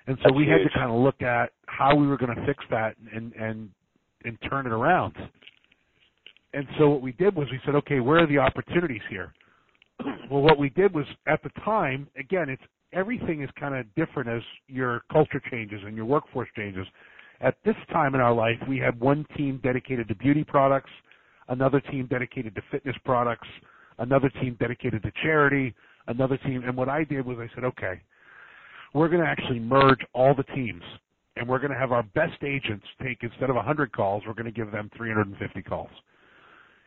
and 0.07 0.17
so 0.17 0.23
That's 0.25 0.35
we 0.35 0.43
huge. 0.43 0.61
had 0.61 0.69
to 0.69 0.77
kind 0.77 0.91
of 0.91 0.97
look 1.01 1.21
at 1.21 1.51
how 1.67 1.95
we 1.95 2.07
were 2.07 2.17
going 2.17 2.35
to 2.35 2.45
fix 2.45 2.63
that 2.69 2.95
and 3.13 3.33
and 3.33 3.69
and 4.23 4.37
turn 4.49 4.65
it 4.65 4.71
around. 4.71 5.15
And 6.53 6.65
so 6.79 6.89
what 6.89 7.01
we 7.01 7.11
did 7.11 7.35
was 7.35 7.47
we 7.51 7.59
said, 7.65 7.75
okay, 7.75 7.99
where 7.99 8.23
are 8.23 8.27
the 8.27 8.37
opportunities 8.37 9.01
here? 9.09 9.33
well, 10.29 10.41
what 10.41 10.57
we 10.57 10.69
did 10.69 10.93
was 10.93 11.05
at 11.27 11.43
the 11.43 11.49
time, 11.63 12.07
again, 12.17 12.49
it's 12.49 12.63
everything 12.93 13.41
is 13.43 13.49
kind 13.59 13.75
of 13.75 13.85
different 13.95 14.29
as 14.29 14.41
your 14.67 15.03
culture 15.11 15.41
changes 15.51 15.81
and 15.85 15.95
your 15.95 16.05
workforce 16.05 16.49
changes. 16.55 16.87
At 17.41 17.57
this 17.65 17.75
time 17.91 18.15
in 18.15 18.21
our 18.21 18.33
life, 18.33 18.57
we 18.69 18.77
had 18.77 18.99
one 18.99 19.25
team 19.35 19.59
dedicated 19.61 20.07
to 20.07 20.15
beauty 20.15 20.43
products, 20.43 20.89
another 21.49 21.81
team 21.81 22.07
dedicated 22.07 22.55
to 22.55 22.61
fitness 22.71 22.95
products, 23.03 23.47
another 23.99 24.29
team 24.41 24.55
dedicated 24.59 25.03
to 25.03 25.11
charity, 25.23 25.75
another 26.07 26.37
team. 26.37 26.63
And 26.65 26.75
what 26.75 26.87
I 26.87 27.03
did 27.03 27.25
was 27.25 27.37
I 27.39 27.53
said, 27.53 27.65
okay, 27.65 28.01
we're 28.93 29.09
going 29.09 29.21
to 29.21 29.27
actually 29.27 29.59
merge 29.59 29.99
all 30.13 30.33
the 30.35 30.43
teams 30.55 30.83
and 31.35 31.47
we're 31.47 31.59
going 31.59 31.71
to 31.71 31.77
have 31.77 31.91
our 31.91 32.03
best 32.03 32.41
agents 32.43 32.85
take, 33.03 33.17
instead 33.21 33.49
of 33.49 33.57
100 33.57 33.91
calls, 33.91 34.23
we're 34.25 34.33
going 34.33 34.45
to 34.45 34.51
give 34.51 34.71
them 34.71 34.89
350 34.95 35.61
calls. 35.63 35.89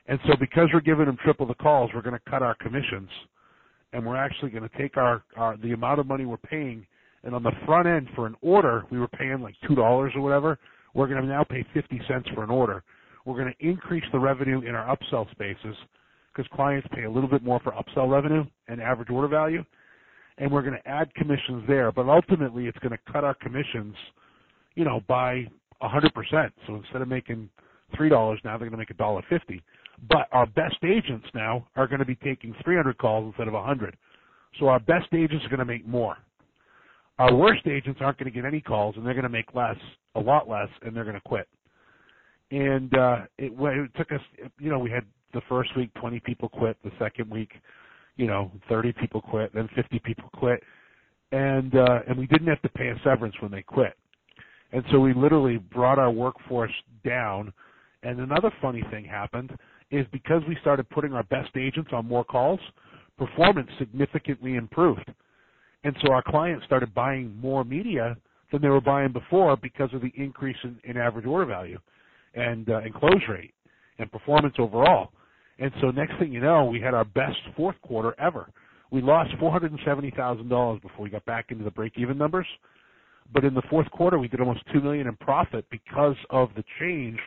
And 0.06 0.18
so 0.26 0.34
because 0.40 0.68
we're 0.72 0.80
giving 0.80 1.04
them 1.04 1.18
triple 1.22 1.46
the 1.46 1.54
calls, 1.54 1.90
we're 1.94 2.02
going 2.02 2.18
to 2.18 2.30
cut 2.30 2.42
our 2.42 2.54
commissions 2.54 3.10
and 3.92 4.04
we're 4.04 4.16
actually 4.16 4.50
going 4.50 4.68
to 4.68 4.78
take 4.78 4.96
our, 4.96 5.22
our 5.36 5.56
the 5.58 5.72
amount 5.72 6.00
of 6.00 6.06
money 6.06 6.24
we're 6.24 6.36
paying 6.36 6.86
and 7.24 7.34
on 7.34 7.42
the 7.42 7.52
front 7.66 7.86
end 7.86 8.08
for 8.14 8.26
an 8.26 8.34
order 8.42 8.84
we 8.90 8.98
were 8.98 9.08
paying 9.08 9.40
like 9.40 9.54
two 9.66 9.74
dollars 9.74 10.12
or 10.14 10.20
whatever 10.20 10.58
we're 10.94 11.06
going 11.06 11.20
to 11.20 11.26
now 11.26 11.44
pay 11.44 11.64
50 11.74 12.00
cents 12.08 12.28
for 12.34 12.44
an 12.44 12.50
order 12.50 12.82
we're 13.24 13.36
going 13.36 13.52
to 13.52 13.66
increase 13.66 14.04
the 14.12 14.18
revenue 14.18 14.60
in 14.60 14.74
our 14.74 14.94
upsell 14.96 15.30
spaces 15.30 15.76
because 16.32 16.48
clients 16.54 16.86
pay 16.94 17.04
a 17.04 17.10
little 17.10 17.28
bit 17.28 17.42
more 17.42 17.60
for 17.60 17.72
upsell 17.72 18.10
revenue 18.10 18.44
and 18.68 18.80
average 18.80 19.10
order 19.10 19.28
value 19.28 19.64
and 20.38 20.50
we're 20.50 20.62
going 20.62 20.78
to 20.80 20.88
add 20.88 21.12
commissions 21.14 21.64
there. 21.68 21.92
But 21.92 22.08
ultimately, 22.08 22.66
it's 22.66 22.78
going 22.78 22.92
to 22.92 23.12
cut 23.12 23.24
our 23.24 23.34
commissions, 23.34 23.94
you 24.74 24.84
know, 24.84 25.02
by 25.08 25.46
a 25.80 25.88
hundred 25.88 26.14
percent. 26.14 26.52
So 26.66 26.76
instead 26.76 27.02
of 27.02 27.08
making 27.08 27.48
three 27.96 28.08
dollars 28.08 28.40
now, 28.44 28.52
they're 28.52 28.68
going 28.68 28.72
to 28.72 28.78
make 28.78 28.90
a 28.90 28.94
dollar 28.94 29.22
fifty. 29.28 29.62
But 30.08 30.28
our 30.32 30.46
best 30.46 30.76
agents 30.84 31.26
now 31.34 31.66
are 31.76 31.86
going 31.86 31.98
to 31.98 32.04
be 32.04 32.14
taking 32.16 32.54
300 32.62 32.98
calls 32.98 33.26
instead 33.26 33.48
of 33.48 33.54
a 33.54 33.58
100. 33.58 33.96
So 34.60 34.68
our 34.68 34.78
best 34.78 35.08
agents 35.12 35.44
are 35.44 35.48
going 35.48 35.58
to 35.58 35.64
make 35.64 35.86
more. 35.86 36.16
Our 37.18 37.34
worst 37.34 37.66
agents 37.66 37.98
aren't 38.00 38.18
going 38.18 38.30
to 38.30 38.34
get 38.34 38.46
any 38.46 38.60
calls, 38.60 38.94
and 38.96 39.04
they're 39.04 39.14
going 39.14 39.24
to 39.24 39.28
make 39.28 39.54
less, 39.54 39.76
a 40.14 40.20
lot 40.20 40.48
less, 40.48 40.68
and 40.82 40.94
they're 40.94 41.04
going 41.04 41.16
to 41.16 41.20
quit. 41.22 41.48
And 42.50 42.96
uh, 42.96 43.22
it, 43.38 43.52
it 43.58 43.90
took 43.96 44.12
us, 44.12 44.20
you 44.58 44.70
know, 44.70 44.78
we 44.78 44.90
had 44.90 45.04
the 45.34 45.42
first 45.48 45.76
week 45.76 45.92
20 45.94 46.20
people 46.20 46.48
quit, 46.48 46.76
the 46.84 46.92
second 46.98 47.28
week, 47.28 47.50
you 48.18 48.26
know, 48.26 48.50
30 48.68 48.92
people 48.92 49.22
quit, 49.22 49.54
then 49.54 49.68
50 49.74 49.98
people 50.00 50.28
quit, 50.34 50.62
and 51.32 51.74
uh, 51.74 52.00
and 52.06 52.18
we 52.18 52.26
didn't 52.26 52.48
have 52.48 52.60
to 52.62 52.68
pay 52.68 52.88
a 52.88 53.00
severance 53.02 53.34
when 53.40 53.50
they 53.50 53.62
quit. 53.62 53.94
And 54.72 54.84
so 54.90 55.00
we 55.00 55.14
literally 55.14 55.56
brought 55.56 55.98
our 55.98 56.10
workforce 56.10 56.72
down. 57.04 57.52
And 58.02 58.20
another 58.20 58.52
funny 58.60 58.82
thing 58.90 59.04
happened 59.04 59.56
is 59.90 60.06
because 60.12 60.42
we 60.46 60.56
started 60.60 60.88
putting 60.90 61.14
our 61.14 61.22
best 61.24 61.56
agents 61.56 61.90
on 61.92 62.06
more 62.06 62.24
calls, 62.24 62.60
performance 63.16 63.70
significantly 63.78 64.56
improved. 64.56 65.10
And 65.84 65.96
so 66.02 66.12
our 66.12 66.22
clients 66.22 66.66
started 66.66 66.94
buying 66.94 67.34
more 67.40 67.64
media 67.64 68.16
than 68.52 68.60
they 68.60 68.68
were 68.68 68.80
buying 68.80 69.12
before 69.12 69.56
because 69.56 69.92
of 69.94 70.02
the 70.02 70.12
increase 70.16 70.56
in, 70.64 70.78
in 70.84 70.96
average 70.96 71.24
order 71.24 71.46
value 71.46 71.78
and, 72.34 72.68
uh, 72.68 72.78
and 72.78 72.92
close 72.94 73.22
rate 73.28 73.54
and 73.98 74.10
performance 74.12 74.54
overall. 74.58 75.12
And 75.58 75.72
so 75.80 75.90
next 75.90 76.18
thing 76.18 76.32
you 76.32 76.40
know, 76.40 76.64
we 76.64 76.80
had 76.80 76.94
our 76.94 77.04
best 77.04 77.38
fourth 77.56 77.76
quarter 77.82 78.14
ever. 78.20 78.50
We 78.90 79.02
lost 79.02 79.30
$470,000 79.40 80.82
before 80.82 81.04
we 81.04 81.10
got 81.10 81.24
back 81.24 81.46
into 81.50 81.64
the 81.64 81.70
break-even 81.70 82.16
numbers. 82.16 82.46
But 83.32 83.44
in 83.44 83.54
the 83.54 83.62
fourth 83.68 83.90
quarter, 83.90 84.18
we 84.18 84.28
did 84.28 84.40
almost 84.40 84.66
$2 84.74 84.82
million 84.82 85.06
in 85.06 85.16
profit 85.16 85.66
because 85.70 86.16
of 86.30 86.48
the 86.56 86.64
change 86.80 87.18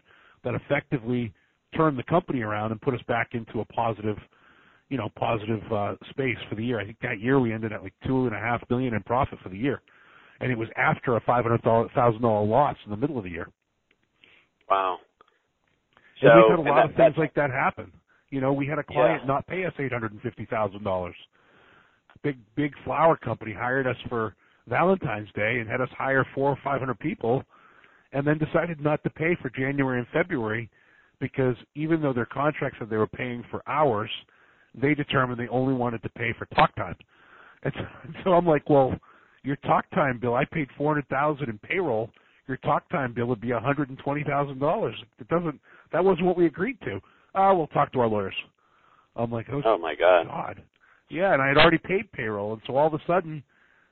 that 0.43 0.55
effectively 0.55 1.31
turned 1.75 1.97
the 1.97 2.03
company 2.03 2.41
around 2.41 2.71
and 2.71 2.81
put 2.81 2.93
us 2.93 3.01
back 3.07 3.29
into 3.33 3.59
a 3.59 3.65
positive, 3.65 4.17
you 4.89 4.97
know, 4.97 5.09
positive 5.15 5.61
uh, 5.71 5.95
space 6.09 6.37
for 6.49 6.55
the 6.55 6.63
year. 6.63 6.79
I 6.79 6.85
think 6.85 6.97
that 7.01 7.19
year 7.19 7.39
we 7.39 7.53
ended 7.53 7.71
at 7.71 7.83
like 7.83 7.93
two 8.07 8.25
and 8.25 8.35
a 8.35 8.39
half 8.39 8.61
million 8.69 8.93
in 8.93 9.03
profit 9.03 9.39
for 9.43 9.49
the 9.49 9.57
year, 9.57 9.81
and 10.39 10.51
it 10.51 10.57
was 10.57 10.67
after 10.75 11.15
a 11.15 11.21
five 11.21 11.45
hundred 11.45 11.61
thousand 11.93 12.21
dollar 12.21 12.45
loss 12.45 12.75
in 12.85 12.91
the 12.91 12.97
middle 12.97 13.17
of 13.17 13.23
the 13.23 13.29
year. 13.29 13.47
Wow. 14.69 14.97
So, 16.21 16.27
and 16.27 16.41
we've 16.41 16.49
had 16.49 16.59
a 16.59 16.69
lot 16.69 16.87
that, 16.87 16.89
of 16.91 16.95
things 16.95 17.15
like 17.17 17.33
that 17.35 17.51
happen. 17.51 17.91
You 18.31 18.41
know, 18.41 18.53
we 18.53 18.65
had 18.65 18.79
a 18.79 18.83
client 18.83 19.21
yeah. 19.23 19.27
not 19.27 19.45
pay 19.47 19.65
us 19.65 19.73
eight 19.77 19.91
hundred 19.91 20.13
and 20.13 20.21
fifty 20.21 20.45
thousand 20.45 20.83
dollars. 20.83 21.15
Big 22.23 22.37
big 22.55 22.73
flower 22.83 23.15
company 23.15 23.53
hired 23.53 23.85
us 23.85 23.97
for 24.09 24.35
Valentine's 24.67 25.29
Day 25.35 25.59
and 25.59 25.69
had 25.69 25.81
us 25.81 25.89
hire 25.97 26.25
four 26.33 26.49
or 26.49 26.57
five 26.63 26.79
hundred 26.79 26.99
people, 26.99 27.43
and 28.13 28.25
then 28.25 28.37
decided 28.37 28.81
not 28.81 29.03
to 29.03 29.09
pay 29.09 29.35
for 29.41 29.49
January 29.49 29.99
and 29.99 30.07
February 30.13 30.69
because 31.19 31.55
even 31.75 32.01
though 32.01 32.13
their 32.13 32.25
contract 32.25 32.77
said 32.79 32.89
they 32.89 32.97
were 32.97 33.07
paying 33.07 33.43
for 33.51 33.61
hours, 33.69 34.09
they 34.73 34.95
determined 34.95 35.39
they 35.39 35.47
only 35.49 35.73
wanted 35.73 36.01
to 36.03 36.09
pay 36.09 36.33
for 36.37 36.45
talk 36.55 36.75
time. 36.75 36.95
And 37.63 37.73
so, 37.75 37.85
and 38.03 38.15
so 38.23 38.31
I'm 38.31 38.45
like, 38.45 38.69
well, 38.69 38.93
your 39.43 39.55
talk 39.57 39.89
time 39.91 40.19
bill, 40.19 40.35
I 40.35 40.45
paid 40.45 40.67
four 40.77 40.93
hundred 40.93 41.07
thousand 41.09 41.49
in 41.49 41.57
payroll. 41.59 42.09
Your 42.47 42.57
talk 42.57 42.89
time 42.89 43.13
bill 43.13 43.27
would 43.27 43.41
be 43.41 43.51
hundred 43.51 43.89
and 43.89 43.99
twenty 43.99 44.23
thousand 44.23 44.59
dollars. 44.59 44.95
It 45.19 45.27
doesn't. 45.27 45.59
That 45.93 46.03
wasn't 46.03 46.25
what 46.25 46.37
we 46.37 46.45
agreed 46.45 46.79
to. 46.81 46.99
Ah, 47.33 47.49
uh, 47.49 47.55
we'll 47.55 47.67
talk 47.67 47.91
to 47.93 47.99
our 47.99 48.07
lawyers. 48.07 48.35
I'm 49.15 49.31
like, 49.31 49.47
oh, 49.51 49.61
oh 49.65 49.77
my 49.77 49.95
god. 49.95 50.27
God. 50.27 50.63
Yeah, 51.09 51.33
and 51.33 51.41
I 51.41 51.47
had 51.49 51.57
already 51.57 51.77
paid 51.77 52.11
payroll, 52.13 52.53
and 52.53 52.61
so 52.65 52.77
all 52.77 52.87
of 52.87 52.93
a 52.93 52.99
sudden, 53.05 53.43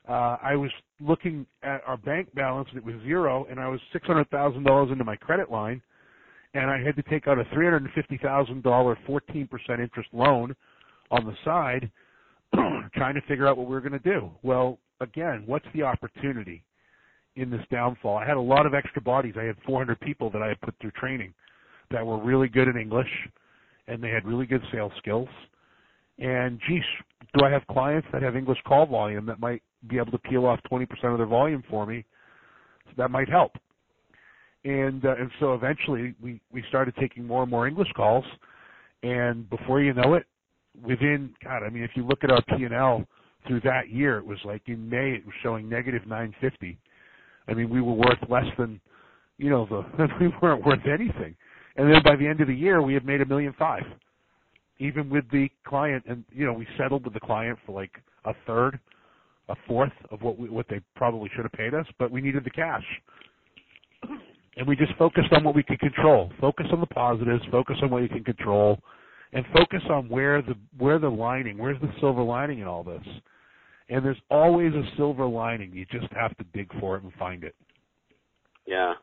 uh, 0.08 0.38
I 0.41 0.56
was 0.56 0.71
looking 1.02 1.45
at 1.63 1.82
our 1.86 1.97
bank 1.97 2.34
balance 2.34 2.69
and 2.71 2.78
it 2.78 2.86
was 2.86 2.95
zero, 3.04 3.45
and 3.49 3.60
I 3.60 3.67
was 3.67 3.80
six 3.91 4.08
hundred 4.08 4.30
thousand 4.30 4.63
dollars 4.63 4.91
into 4.91 5.04
my 5.04 5.15
credit 5.15 5.52
line, 5.52 5.82
and 6.54 6.69
I 6.69 6.82
had 6.82 6.95
to 6.95 7.04
take 7.04 7.28
out 7.28 7.38
a 7.38 7.43
three 7.54 7.65
hundred 7.65 7.84
and 7.84 7.91
fifty 7.93 8.17
thousand 8.17 8.63
dollar 8.63 8.97
fourteen 9.06 9.47
percent 9.47 9.82
interest 9.82 10.10
loan 10.13 10.56
on 11.12 11.25
the 11.25 11.36
side, 11.43 11.91
trying 12.95 13.15
to 13.15 13.21
figure 13.28 13.47
out 13.47 13.58
what 13.58 13.67
we 13.67 13.73
were 13.73 13.82
going 13.82 13.91
to 13.91 13.99
do. 13.99 14.32
Well, 14.41 14.80
again, 15.02 15.43
what's 15.45 15.65
the 15.73 15.84
opportunity 15.84 16.63
in 17.36 17.49
this 17.49 17.65
downfall? 17.69 18.17
I 18.17 18.25
had 18.25 18.38
a 18.38 18.41
lot 18.41 18.65
of 18.65 18.73
extra 18.73 19.02
bodies. 19.02 19.36
I 19.38 19.43
had 19.43 19.56
400 19.65 19.99
people 19.99 20.30
that 20.32 20.41
I 20.41 20.47
had 20.47 20.62
put 20.62 20.73
through 20.80 20.91
training 20.91 21.34
that 21.91 22.06
were 22.06 22.17
really 22.17 22.47
good 22.47 22.67
in 22.67 22.78
English, 22.78 23.10
and 23.88 24.04
they 24.04 24.10
had 24.10 24.25
really 24.25 24.45
good 24.45 24.62
sales 24.71 24.91
skills. 24.97 25.30
And 26.17 26.60
geez, 26.67 26.84
do 27.38 27.45
I 27.45 27.49
have 27.49 27.65
clients 27.67 28.08
that 28.12 28.21
have 28.21 28.36
English 28.36 28.60
call 28.67 28.86
volume 28.86 29.25
that 29.28 29.39
might 29.39 29.62
be 29.88 29.97
able 29.97 30.12
to 30.12 30.17
peel 30.17 30.45
off 30.45 30.60
20% 30.71 30.88
of 31.06 31.17
their 31.17 31.28
volume 31.28 31.63
for 31.69 31.86
me? 31.86 32.06
So 32.86 32.91
that 32.97 33.12
might 33.12 33.30
help 33.30 33.54
and 34.65 35.06
uh, 35.06 35.15
and 35.15 35.32
so 35.39 35.54
eventually 35.54 36.13
we 36.21 36.41
we 36.52 36.63
started 36.69 36.93
taking 36.99 37.25
more 37.25 37.43
and 37.43 37.52
more 37.52 37.67
English 37.67 37.89
calls, 37.95 38.25
and 39.04 39.49
before 39.49 39.82
you 39.82 39.93
know 39.93 40.15
it, 40.15 40.25
within 40.84 41.34
God, 41.43 41.63
I 41.63 41.69
mean, 41.69 41.84
if 41.84 41.91
you 41.95 42.06
look 42.06 42.23
at 42.23 42.32
our 42.32 42.41
P 42.41 42.65
and 42.65 42.73
L 42.73 43.06
through 43.47 43.62
that 43.62 43.89
year, 43.89 44.17
it 44.17 44.25
was 44.25 44.39
like 44.43 44.63
in 44.67 44.89
May 44.89 45.13
it 45.13 45.25
was 45.25 45.34
showing 45.41 45.69
negative 45.69 46.02
950. 46.06 46.78
I 47.47 47.54
mean, 47.54 47.69
we 47.69 47.82
were 47.82 47.93
worth 47.93 48.19
less 48.30 48.45
than, 48.58 48.80
you 49.38 49.49
know, 49.49 49.65
the 49.65 50.08
we 50.19 50.28
weren't 50.41 50.65
worth 50.65 50.86
anything, 50.86 51.36
and 51.75 51.91
then 51.91 52.01
by 52.03 52.15
the 52.15 52.27
end 52.27 52.41
of 52.41 52.47
the 52.47 52.55
year 52.55 52.82
we 52.82 52.93
had 52.93 53.05
made 53.05 53.21
a 53.21 53.25
million 53.25 53.53
five, 53.58 53.84
even 54.79 55.10
with 55.10 55.29
the 55.32 55.49
client, 55.65 56.03
and 56.08 56.23
you 56.32 56.45
know 56.45 56.53
we 56.53 56.67
settled 56.77 57.05
with 57.05 57.13
the 57.13 57.19
client 57.19 57.58
for 57.65 57.73
like 57.73 57.91
a 58.25 58.34
third, 58.45 58.79
a 59.49 59.55
fourth 59.67 59.93
of 60.12 60.21
what 60.21 60.38
we, 60.38 60.49
what 60.49 60.67
they 60.69 60.82
probably 60.95 61.29
should 61.36 61.45
have 61.45 61.53
paid 61.53 61.73
us, 61.73 61.86
but 61.97 62.12
we 62.12 62.21
needed 62.21 62.43
the 62.43 62.49
cash 62.49 62.84
and 64.60 64.67
we 64.67 64.75
just 64.75 64.93
focused 64.97 65.32
on 65.32 65.43
what 65.43 65.55
we 65.55 65.63
could 65.63 65.79
control. 65.79 66.32
Focus 66.39 66.67
on 66.71 66.82
the 66.82 66.88
positives, 66.88 67.43
focus 67.49 67.77
on 67.82 67.89
what 67.89 68.03
you 68.03 68.10
can 68.10 68.23
control, 68.23 68.77
and 69.32 69.45
focus 69.53 69.82
on 69.89 70.10
where 70.10 70.41
the 70.41 70.53
where 70.77 70.99
the 70.99 71.10
lining, 71.10 71.58
where's 71.58 71.79
the 71.82 71.91
silver 71.99 72.21
lining 72.21 72.60
in 72.60 72.67
all 72.67 72.84
this. 72.84 73.01
And 73.89 74.05
there's 74.05 74.19
always 74.29 74.73
a 74.73 74.84
silver 74.97 75.25
lining. 75.25 75.73
You 75.73 75.86
just 75.86 76.12
have 76.13 76.36
to 76.38 76.43
dig 76.53 76.69
for 76.79 76.97
it 76.97 77.03
and 77.03 77.13
find 77.13 77.43
it. 77.43 77.55
Yeah. 78.67 78.93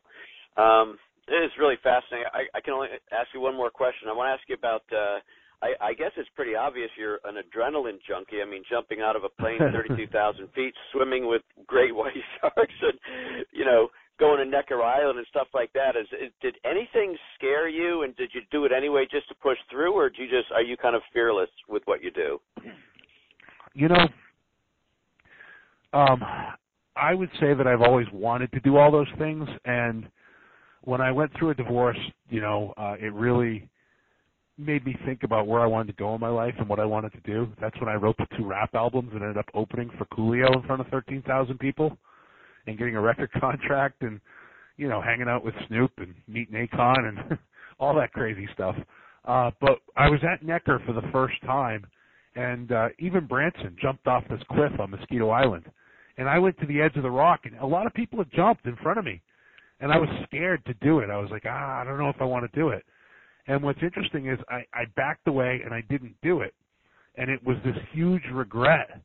Um, 0.55 0.97
it 1.27 1.43
is 1.43 1.51
really 1.59 1.77
fascinating. 1.83 2.27
I, 2.33 2.45
I 2.57 2.61
can 2.61 2.73
only 2.73 2.87
ask 3.11 3.27
you 3.33 3.41
one 3.41 3.55
more 3.55 3.69
question. 3.69 4.09
I 4.09 4.13
want 4.13 4.27
to 4.27 4.33
ask 4.33 4.47
you 4.47 4.55
about 4.55 4.83
uh, 4.91 5.19
I, 5.61 5.73
I 5.81 5.93
guess 5.93 6.11
it's 6.17 6.29
pretty 6.35 6.55
obvious 6.55 6.89
you're 6.97 7.19
an 7.25 7.35
adrenaline 7.35 7.97
junkie. 8.07 8.41
I 8.41 8.45
mean, 8.45 8.63
jumping 8.69 9.01
out 9.01 9.15
of 9.15 9.23
a 9.23 9.29
plane 9.41 9.59
32,000 9.73 10.47
feet, 10.53 10.73
swimming 10.91 11.27
with 11.27 11.41
great 11.65 11.95
white 11.95 12.13
sharks, 12.41 12.73
and 12.81 13.45
you 13.51 13.65
know, 13.65 13.89
going 14.19 14.37
to 14.39 14.45
Necker 14.45 14.81
Island 14.81 15.17
and 15.17 15.27
stuff 15.29 15.47
like 15.53 15.73
that. 15.73 15.95
Is, 15.95 16.07
is 16.13 16.31
did 16.41 16.55
anything 16.63 17.17
scare 17.35 17.67
you, 17.67 18.03
and 18.03 18.15
did 18.15 18.31
you 18.33 18.41
do 18.51 18.65
it 18.65 18.71
anyway 18.71 19.05
just 19.09 19.27
to 19.29 19.35
push 19.35 19.57
through, 19.69 19.93
or 19.93 20.09
do 20.09 20.23
you 20.23 20.29
just 20.29 20.51
are 20.51 20.61
you 20.61 20.77
kind 20.77 20.95
of 20.95 21.01
fearless 21.11 21.49
with 21.67 21.83
what 21.85 22.03
you 22.03 22.11
do? 22.11 22.39
You 23.73 23.89
know, 23.89 24.07
um, 25.93 26.23
I 26.95 27.13
would 27.13 27.29
say 27.39 27.53
that 27.53 27.67
I've 27.67 27.81
always 27.81 28.07
wanted 28.11 28.51
to 28.53 28.59
do 28.59 28.77
all 28.77 28.91
those 28.91 29.07
things, 29.17 29.47
and 29.65 30.07
when 30.87 31.01
I 31.01 31.11
went 31.11 31.31
through 31.37 31.49
a 31.49 31.53
divorce, 31.53 31.97
you 32.29 32.39
know, 32.39 32.73
uh, 32.77 32.95
it 32.97 33.13
really 33.13 33.67
made 34.57 34.85
me 34.85 34.95
think 35.05 35.23
about 35.23 35.45
where 35.45 35.59
I 35.59 35.65
wanted 35.65 35.87
to 35.87 36.01
go 36.01 36.15
in 36.15 36.21
my 36.21 36.29
life 36.29 36.53
and 36.59 36.69
what 36.69 36.79
I 36.79 36.85
wanted 36.85 37.11
to 37.11 37.19
do. 37.29 37.49
That's 37.59 37.77
when 37.81 37.89
I 37.89 37.95
wrote 37.95 38.15
the 38.15 38.25
two 38.37 38.45
rap 38.45 38.69
albums 38.73 39.09
and 39.11 39.21
ended 39.21 39.37
up 39.37 39.49
opening 39.53 39.89
for 39.97 40.05
Coolio 40.05 40.55
in 40.55 40.65
front 40.65 40.79
of 40.79 40.87
13,000 40.87 41.59
people 41.59 41.97
and 42.67 42.77
getting 42.77 42.95
a 42.95 43.01
record 43.01 43.29
contract 43.39 44.01
and 44.01 44.21
you 44.77 44.87
know 44.87 45.01
hanging 45.01 45.27
out 45.27 45.43
with 45.43 45.55
Snoop 45.67 45.91
and 45.97 46.15
meeting 46.25 46.55
Akon 46.55 47.09
and 47.09 47.37
all 47.81 47.93
that 47.95 48.13
crazy 48.13 48.47
stuff. 48.53 48.75
Uh, 49.25 49.51
but 49.59 49.79
I 49.97 50.07
was 50.07 50.21
at 50.23 50.41
Necker 50.41 50.81
for 50.85 50.93
the 50.93 51.05
first 51.11 51.35
time, 51.45 51.85
and 52.35 52.71
uh, 52.71 52.87
even 52.97 53.27
Branson 53.27 53.75
jumped 53.81 54.07
off 54.07 54.23
this 54.29 54.39
cliff 54.53 54.71
on 54.79 54.91
Mosquito 54.91 55.31
Island, 55.31 55.65
and 56.17 56.29
I 56.29 56.39
went 56.39 56.57
to 56.61 56.65
the 56.65 56.79
edge 56.79 56.95
of 56.95 57.03
the 57.03 57.11
rock, 57.11 57.41
and 57.43 57.59
a 57.59 57.65
lot 57.65 57.85
of 57.85 57.93
people 57.93 58.19
had 58.19 58.31
jumped 58.31 58.65
in 58.65 58.77
front 58.77 58.99
of 58.99 59.03
me, 59.03 59.21
and 59.79 59.91
I 59.91 59.97
was 59.97 60.09
scared 60.25 60.65
to 60.65 60.73
do 60.75 60.99
it. 60.99 61.09
I 61.09 61.17
was 61.17 61.29
like, 61.31 61.43
ah, 61.45 61.81
I 61.81 61.83
don't 61.83 61.97
know 61.97 62.09
if 62.09 62.21
I 62.21 62.25
want 62.25 62.51
to 62.51 62.59
do 62.59 62.69
it. 62.69 62.83
And 63.47 63.63
what's 63.63 63.81
interesting 63.81 64.27
is 64.27 64.39
I, 64.49 64.63
I 64.73 64.85
backed 64.95 65.27
away 65.27 65.61
and 65.63 65.73
I 65.73 65.81
didn't 65.89 66.15
do 66.21 66.41
it, 66.41 66.53
and 67.15 67.29
it 67.29 67.43
was 67.45 67.57
this 67.63 67.77
huge 67.93 68.23
regret 68.33 69.01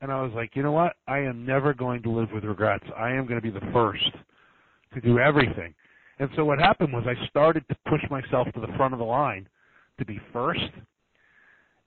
and 0.00 0.10
I 0.10 0.22
was 0.22 0.32
like, 0.34 0.56
you 0.56 0.62
know 0.62 0.72
what? 0.72 0.96
I 1.06 1.18
am 1.18 1.44
never 1.44 1.74
going 1.74 2.02
to 2.02 2.10
live 2.10 2.28
with 2.32 2.44
regrets. 2.44 2.84
I 2.96 3.10
am 3.10 3.26
going 3.26 3.40
to 3.40 3.42
be 3.42 3.50
the 3.50 3.72
first 3.72 4.10
to 4.94 5.00
do 5.00 5.18
everything. 5.18 5.74
And 6.18 6.30
so 6.36 6.44
what 6.44 6.58
happened 6.58 6.92
was 6.92 7.04
I 7.06 7.26
started 7.28 7.64
to 7.68 7.76
push 7.88 8.02
myself 8.10 8.48
to 8.54 8.60
the 8.60 8.72
front 8.76 8.94
of 8.94 8.98
the 8.98 9.04
line 9.04 9.48
to 9.98 10.04
be 10.04 10.20
first, 10.32 10.70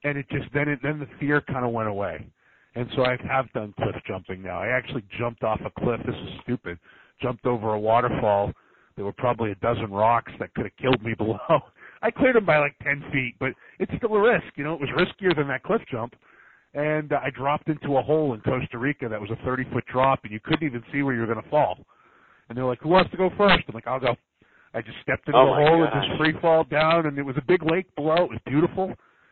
and 0.03 0.17
it 0.17 0.27
just 0.29 0.45
then 0.53 0.69
it, 0.69 0.79
then 0.83 0.99
the 0.99 1.07
fear 1.19 1.41
kind 1.41 1.65
of 1.65 1.71
went 1.71 1.89
away. 1.89 2.27
And 2.75 2.87
so 2.95 3.05
I 3.05 3.17
have 3.27 3.51
done 3.53 3.73
cliff 3.77 3.95
jumping 4.07 4.41
now. 4.41 4.59
I 4.59 4.67
actually 4.67 5.03
jumped 5.19 5.43
off 5.43 5.61
a 5.65 5.79
cliff. 5.79 5.99
This 6.05 6.15
is 6.15 6.29
stupid. 6.43 6.79
Jumped 7.21 7.45
over 7.45 7.73
a 7.73 7.79
waterfall. 7.79 8.51
There 8.95 9.05
were 9.05 9.13
probably 9.13 9.51
a 9.51 9.55
dozen 9.55 9.91
rocks 9.91 10.31
that 10.39 10.53
could 10.53 10.65
have 10.65 10.77
killed 10.77 11.01
me 11.03 11.13
below. 11.17 11.39
I 12.01 12.11
cleared 12.11 12.35
them 12.35 12.45
by 12.45 12.57
like 12.57 12.75
ten 12.83 13.03
feet, 13.11 13.35
but 13.39 13.53
it's 13.79 13.91
still 13.97 14.13
a 14.15 14.21
risk. 14.21 14.45
You 14.55 14.63
know, 14.65 14.73
it 14.73 14.81
was 14.81 14.89
riskier 14.89 15.35
than 15.35 15.47
that 15.47 15.63
cliff 15.63 15.81
jump 15.89 16.15
and 16.73 17.13
uh, 17.13 17.19
I 17.23 17.29
dropped 17.29 17.67
into 17.69 17.97
a 17.97 18.01
hole 18.01 18.33
in 18.33 18.41
Costa 18.41 18.77
Rica 18.77 19.07
that 19.07 19.21
was 19.21 19.29
a 19.29 19.35
30 19.45 19.65
foot 19.71 19.85
drop, 19.85 20.21
and 20.23 20.31
you 20.31 20.39
couldn't 20.43 20.65
even 20.65 20.83
see 20.91 21.03
where 21.03 21.13
you 21.13 21.21
were 21.21 21.27
going 21.27 21.41
to 21.41 21.49
fall. 21.49 21.77
And 22.49 22.57
they're 22.57 22.65
like, 22.65 22.81
"Who 22.81 22.89
wants 22.89 23.11
to 23.11 23.17
go 23.17 23.29
first? 23.37 23.63
I'm 23.67 23.73
like, 23.75 23.87
"I'll 23.87 23.99
go." 23.99 24.15
I 24.73 24.81
just 24.81 24.97
stepped 25.03 25.27
into 25.27 25.37
Oh 25.39 25.45
the 25.45 25.53
hole 25.53 25.85
gosh. 25.85 25.93
and 25.93 26.03
just 26.03 26.17
free 26.19 26.33
fall 26.41 26.63
down, 26.63 27.05
and 27.05 27.17
it 27.17 27.23
was 27.23 27.37
a 27.37 27.43
big 27.47 27.61
lake 27.69 27.93
below. 27.95 28.15
It 28.15 28.29
was 28.31 28.39
beautiful, 28.45 28.85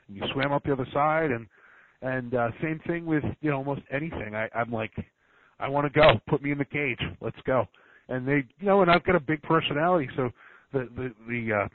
and 0.08 0.16
you 0.16 0.22
swam 0.34 0.52
up 0.52 0.64
the 0.64 0.74
other 0.74 0.88
side, 0.94 1.32
and 1.32 1.48
and 2.04 2.36
uh, 2.36 2.50
same 2.62 2.80
thing 2.86 3.06
with 3.06 3.24
you 3.42 3.50
know 3.50 3.58
almost 3.58 3.82
anything. 3.92 4.36
I, 4.36 4.48
I'm 4.56 4.72
like, 4.72 4.92
I 5.62 5.70
want 5.70 5.92
to 5.92 6.00
go. 6.00 6.20
Put 6.28 6.42
me 6.42 6.52
in 6.52 6.58
the 6.58 6.66
cage. 6.66 7.00
Let's 7.22 7.38
go. 7.46 7.68
And 8.10 8.28
they, 8.28 8.44
you 8.60 8.68
know, 8.68 8.82
and 8.82 8.92
I've 8.92 9.04
got 9.04 9.16
a 9.16 9.20
big 9.20 9.42
personality, 9.44 10.10
so 10.16 10.30
the 10.74 10.90
the 10.96 11.14
the 11.28 11.54
uh, 11.64 11.68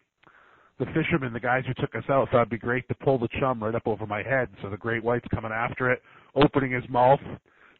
the 0.79 0.87
fishermen, 0.92 1.33
the 1.33 1.40
guys 1.40 1.64
who 1.66 1.75
took 1.75 1.94
us 1.94 2.05
out, 2.11 2.29
thought 2.31 2.42
it'd 2.42 2.51
be 2.51 2.59
great 2.59 2.87
to 2.88 2.94
pull 2.94 3.18
the 3.18 3.29
chum 3.40 3.62
right 3.62 3.75
up 3.75 3.87
over 3.87 4.07
my 4.07 4.22
head. 4.22 4.49
So 4.62 4.68
the 4.68 4.77
great 4.77 5.03
white's 5.03 5.27
coming 5.35 5.53
after 5.53 5.90
it, 5.90 6.03
opening 6.35 6.72
his 6.72 6.85
mouth, 6.90 7.20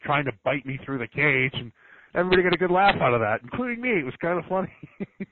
trying 0.03 0.25
to 0.25 0.31
bite 0.43 0.65
me 0.65 0.79
through 0.83 0.97
the 0.97 1.07
cage, 1.07 1.53
and 1.53 1.71
everybody 2.15 2.41
got 2.41 2.53
a 2.53 2.57
good 2.57 2.71
laugh 2.71 2.95
out 2.99 3.13
of 3.13 3.19
that, 3.19 3.41
including 3.43 3.81
me. 3.81 3.99
It 3.99 4.05
was 4.05 4.15
kind 4.19 4.39
of 4.39 4.45
funny. 4.45 4.73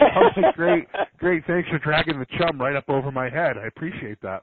I 0.00 0.18
was 0.20 0.32
like, 0.36 0.54
great, 0.54 0.86
great. 1.18 1.44
Thanks 1.46 1.68
for 1.68 1.78
dragging 1.78 2.18
the 2.18 2.26
chum 2.38 2.60
right 2.60 2.76
up 2.76 2.88
over 2.88 3.10
my 3.10 3.28
head. 3.28 3.58
I 3.58 3.66
appreciate 3.66 4.20
that. 4.22 4.42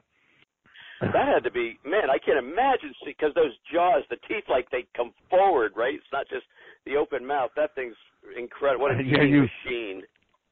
That 1.02 1.26
had 1.28 1.44
to 1.44 1.50
be 1.50 1.78
man. 1.84 2.10
I 2.10 2.18
can't 2.18 2.38
imagine 2.38 2.92
because 3.04 3.34
those 3.34 3.52
jaws, 3.72 4.02
the 4.10 4.16
teeth, 4.28 4.44
like 4.48 4.70
they 4.70 4.86
come 4.96 5.12
forward, 5.28 5.72
right? 5.76 5.94
It's 5.94 6.04
not 6.12 6.28
just 6.28 6.44
the 6.86 6.96
open 6.96 7.26
mouth. 7.26 7.50
That 7.56 7.74
thing's 7.74 7.96
incredible. 8.38 8.84
What 8.84 8.98
a 8.98 9.02
Yeah, 9.04 9.22
you- 9.22 9.48
machine. 9.64 10.02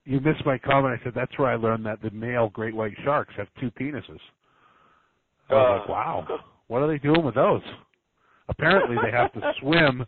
You 0.05 0.19
missed 0.21 0.45
my 0.45 0.59
comment. 0.59 0.99
I 0.99 1.05
said 1.05 1.15
that's 1.15 1.37
where 1.39 1.49
I 1.49 1.55
learned 1.57 1.85
that 1.87 2.01
the 2.03 2.11
male 2.11 2.49
great 2.49 2.75
white 2.75 2.97
sharks 3.05 3.35
have 3.37 3.49
two 3.61 3.71
penises. 3.73 4.19
I 5.51 5.55
was 5.55 5.81
like, 5.81 5.89
Uh. 5.89 5.93
wow, 5.93 6.41
what 6.69 6.83
are 6.83 6.89
they 6.89 6.99
doing 6.99 7.23
with 7.25 7.35
those? 7.35 7.63
Apparently, 8.49 8.97
they 9.05 9.11
have 9.13 9.33
to 9.35 9.55
swim. 9.61 10.05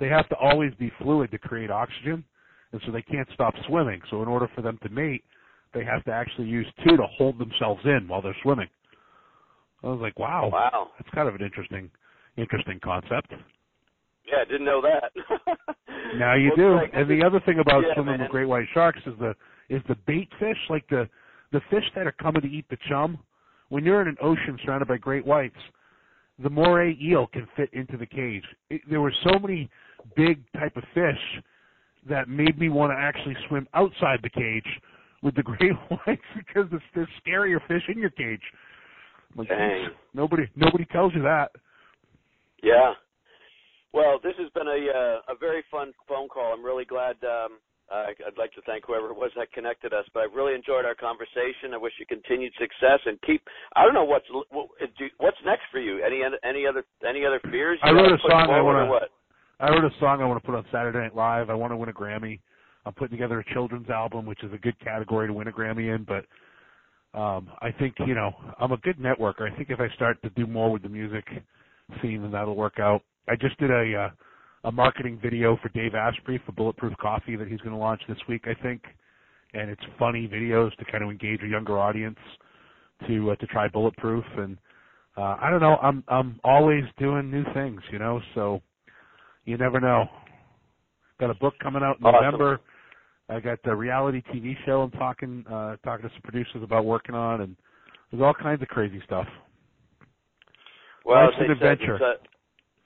They 0.00 0.08
have 0.08 0.28
to 0.30 0.36
always 0.36 0.74
be 0.74 0.90
fluid 1.00 1.30
to 1.32 1.38
create 1.38 1.70
oxygen, 1.70 2.24
and 2.72 2.80
so 2.84 2.90
they 2.90 3.02
can't 3.02 3.28
stop 3.34 3.54
swimming. 3.66 4.00
So 4.10 4.22
in 4.22 4.28
order 4.28 4.48
for 4.54 4.62
them 4.62 4.78
to 4.82 4.88
mate, 4.88 5.24
they 5.74 5.84
have 5.84 6.04
to 6.04 6.12
actually 6.12 6.48
use 6.48 6.66
two 6.84 6.96
to 6.96 7.06
hold 7.06 7.38
themselves 7.38 7.84
in 7.84 8.08
while 8.08 8.22
they're 8.22 8.36
swimming. 8.42 8.68
I 9.82 9.86
was 9.88 10.00
like, 10.00 10.18
wow, 10.18 10.44
oh, 10.46 10.48
Wow. 10.48 10.90
that's 10.98 11.08
kind 11.14 11.28
of 11.28 11.34
an 11.34 11.42
interesting, 11.42 11.90
interesting 12.36 12.80
concept. 12.82 13.32
Yeah, 14.26 14.38
I 14.42 14.44
didn't 14.44 14.64
know 14.66 14.82
that. 14.82 15.12
Now 16.16 16.34
you 16.34 16.50
Well, 16.56 16.78
do. 16.78 16.78
Craig, 16.78 16.90
And 16.94 17.08
the 17.10 17.24
other 17.26 17.40
thing 17.40 17.58
about 17.58 17.82
yeah, 17.86 17.94
swimming 17.94 18.12
man. 18.12 18.20
with 18.22 18.30
great 18.30 18.46
white 18.48 18.66
sharks 18.72 19.00
is 19.06 19.12
the 19.18 19.34
is 19.68 19.82
the 19.88 19.94
bait 20.06 20.28
fish, 20.38 20.56
like 20.70 20.86
the 20.88 21.08
the 21.52 21.60
fish 21.70 21.84
that 21.94 22.06
are 22.06 22.12
coming 22.12 22.40
to 22.42 22.48
eat 22.48 22.64
the 22.70 22.78
chum. 22.88 23.18
When 23.68 23.84
you're 23.84 24.00
in 24.00 24.08
an 24.08 24.16
ocean 24.22 24.58
surrounded 24.64 24.88
by 24.88 24.96
great 24.96 25.26
whites, 25.26 25.58
the 26.42 26.48
moray 26.48 26.96
eel 27.02 27.26
can 27.26 27.46
fit 27.56 27.68
into 27.74 27.96
the 27.98 28.06
cage. 28.06 28.44
It, 28.70 28.80
there 28.88 29.00
were 29.02 29.12
so 29.24 29.38
many 29.38 29.68
big 30.16 30.42
type 30.54 30.76
of 30.76 30.84
fish 30.94 31.42
that 32.08 32.28
made 32.28 32.58
me 32.58 32.68
want 32.70 32.90
to 32.92 32.96
actually 32.98 33.36
swim 33.48 33.68
outside 33.74 34.20
the 34.22 34.30
cage 34.30 34.66
with 35.22 35.34
the 35.34 35.42
great 35.50 35.72
whites 35.90 36.22
because 36.36 36.66
there's, 36.70 36.82
there's 36.94 37.08
scarier 37.26 37.58
fish 37.68 37.82
in 37.88 37.98
your 37.98 38.10
cage. 38.10 38.40
Like, 39.38 39.48
Dang. 39.48 39.88
nobody 40.14 40.44
nobody 40.56 40.84
tells 40.86 41.14
you 41.14 41.22
that. 41.22 41.52
Yeah. 42.62 42.92
Well, 43.92 44.18
this 44.22 44.34
has 44.38 44.50
been 44.50 44.66
a 44.68 44.90
uh, 44.90 45.32
a 45.32 45.36
very 45.38 45.64
fun 45.70 45.92
phone 46.08 46.28
call. 46.28 46.52
I'm 46.52 46.64
really 46.64 46.84
glad. 46.84 47.16
Um, 47.22 47.58
I, 47.90 48.12
I'd 48.26 48.36
like 48.36 48.52
to 48.52 48.60
thank 48.66 48.84
whoever 48.86 49.08
it 49.10 49.16
was 49.16 49.30
that 49.36 49.50
connected 49.52 49.94
us, 49.94 50.04
but 50.12 50.22
I've 50.24 50.34
really 50.34 50.54
enjoyed 50.54 50.84
our 50.84 50.94
conversation. 50.94 51.72
I 51.72 51.78
wish 51.78 51.94
you 51.98 52.04
continued 52.04 52.52
success 52.58 53.00
and 53.06 53.18
keep. 53.22 53.42
I 53.76 53.84
don't 53.84 53.94
know 53.94 54.04
what's 54.04 54.26
what's 54.50 55.38
next 55.44 55.62
for 55.72 55.80
you. 55.80 56.02
Any 56.04 56.22
any 56.44 56.66
other 56.66 56.84
any 57.08 57.24
other 57.24 57.40
fears? 57.50 57.78
I 57.82 57.90
You 57.90 57.96
wrote 57.96 58.12
a 58.12 58.18
song 58.28 58.50
I 58.50 58.60
wanna- 58.60 58.86
What? 58.86 59.10
I 59.60 59.70
wrote 59.70 59.84
a 59.84 59.98
song 59.98 60.22
I 60.22 60.26
want 60.26 60.40
to 60.40 60.46
put 60.46 60.54
on 60.54 60.64
Saturday 60.70 60.98
Night 60.98 61.16
Live. 61.16 61.50
I 61.50 61.54
want 61.54 61.72
to 61.72 61.76
win 61.76 61.88
a 61.88 61.92
Grammy. 61.92 62.38
I'm 62.86 62.92
putting 62.92 63.16
together 63.16 63.40
a 63.40 63.52
children's 63.52 63.90
album, 63.90 64.24
which 64.24 64.44
is 64.44 64.52
a 64.52 64.58
good 64.58 64.78
category 64.78 65.26
to 65.26 65.32
win 65.32 65.48
a 65.48 65.52
Grammy 65.52 65.92
in. 65.94 66.04
But 66.04 66.26
um, 67.14 67.48
I 67.60 67.70
think 67.78 67.94
you 68.06 68.14
know 68.14 68.32
I'm 68.58 68.72
a 68.72 68.76
good 68.78 68.98
networker. 68.98 69.50
I 69.50 69.56
think 69.56 69.70
if 69.70 69.80
I 69.80 69.88
start 69.94 70.20
to 70.22 70.30
do 70.30 70.46
more 70.46 70.70
with 70.70 70.82
the 70.82 70.88
music 70.88 71.24
scene, 72.00 72.22
then 72.22 72.30
that'll 72.32 72.56
work 72.56 72.78
out. 72.78 73.02
I 73.28 73.36
just 73.36 73.58
did 73.58 73.70
a 73.70 73.94
uh, 73.96 74.10
a 74.64 74.72
marketing 74.72 75.18
video 75.22 75.56
for 75.62 75.68
Dave 75.70 75.94
Asprey 75.94 76.40
for 76.44 76.52
Bulletproof 76.52 76.96
Coffee 76.98 77.36
that 77.36 77.48
he's 77.48 77.60
going 77.60 77.72
to 77.72 77.78
launch 77.78 78.02
this 78.08 78.18
week, 78.28 78.44
I 78.46 78.60
think. 78.62 78.82
And 79.54 79.70
it's 79.70 79.82
funny 79.98 80.28
videos 80.28 80.76
to 80.76 80.84
kind 80.90 81.02
of 81.02 81.10
engage 81.10 81.42
a 81.42 81.46
younger 81.46 81.78
audience 81.78 82.18
to 83.06 83.30
uh, 83.30 83.36
to 83.36 83.46
try 83.46 83.68
Bulletproof. 83.68 84.24
And 84.36 84.58
uh, 85.16 85.36
I 85.40 85.50
don't 85.50 85.60
know, 85.60 85.76
I'm 85.82 86.04
I'm 86.08 86.40
always 86.44 86.84
doing 86.98 87.30
new 87.30 87.44
things, 87.54 87.80
you 87.90 87.98
know. 87.98 88.20
So 88.34 88.60
you 89.44 89.56
never 89.56 89.80
know. 89.80 90.06
Got 91.18 91.30
a 91.30 91.34
book 91.34 91.54
coming 91.62 91.82
out 91.82 91.98
in 91.98 92.06
Awesome. 92.06 92.24
November. 92.24 92.60
I 93.28 93.40
got 93.40 93.62
the 93.62 93.74
reality 93.74 94.22
TV 94.34 94.54
show 94.64 94.82
I'm 94.82 94.90
talking 94.92 95.44
uh 95.50 95.76
talking 95.84 96.08
to 96.08 96.14
some 96.14 96.22
producers 96.22 96.62
about 96.62 96.84
working 96.84 97.14
on 97.14 97.42
and 97.42 97.56
there's 98.10 98.22
all 98.22 98.34
kinds 98.34 98.62
of 98.62 98.68
crazy 98.68 99.00
stuff. 99.04 99.26
Well, 101.04 101.24
Life's 101.24 101.36
an 101.40 101.50
adventure. 101.50 101.96
it's 101.96 102.22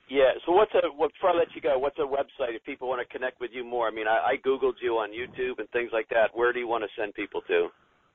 yeah. 0.09 0.33
So 0.45 0.53
what's 0.53 0.73
a 0.75 0.81
what, 0.95 1.13
before 1.13 1.31
I 1.31 1.35
let 1.35 1.49
you 1.55 1.61
go? 1.61 1.79
What's 1.79 1.99
a 1.99 2.03
website 2.03 2.55
if 2.55 2.65
people 2.65 2.89
want 2.89 3.07
to 3.07 3.13
connect 3.13 3.41
with 3.41 3.51
you 3.53 3.65
more? 3.65 3.89
I 3.89 3.91
mean, 3.91 4.07
I, 4.07 4.33
I 4.33 4.37
googled 4.47 4.75
you 4.83 4.93
on 4.95 5.11
YouTube 5.11 5.59
and 5.59 5.69
things 5.71 5.91
like 5.93 6.09
that. 6.11 6.31
Where 6.35 6.53
do 6.53 6.59
you 6.59 6.69
want 6.69 6.85
to 6.85 7.01
send 7.01 7.15
people 7.15 7.41
to? 7.49 7.69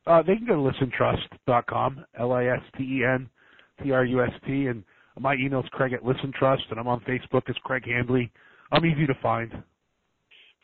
Uh 0.06 0.22
they 0.22 0.36
can 0.36 0.46
go 0.46 0.56
to 0.56 0.72
listentrust.com, 0.72 2.06
L 2.20 2.32
I 2.34 2.46
S 2.46 2.62
T 2.78 2.84
E 2.84 3.06
N 3.06 3.30
T 3.84 3.92
R 3.92 4.06
U 4.06 4.24
S 4.24 4.32
T 4.46 4.68
and 4.68 4.84
my 5.20 5.34
email's 5.34 5.66
Craig 5.72 5.94
at 5.94 6.04
listentrust 6.04 6.70
and 6.70 6.80
I'm 6.80 6.88
on 6.88 7.00
Facebook 7.02 7.50
as 7.50 7.56
Craig 7.64 7.84
Handley. 7.86 8.32
I'm 8.72 8.86
easy 8.86 9.08
to 9.08 9.16
find. 9.22 9.52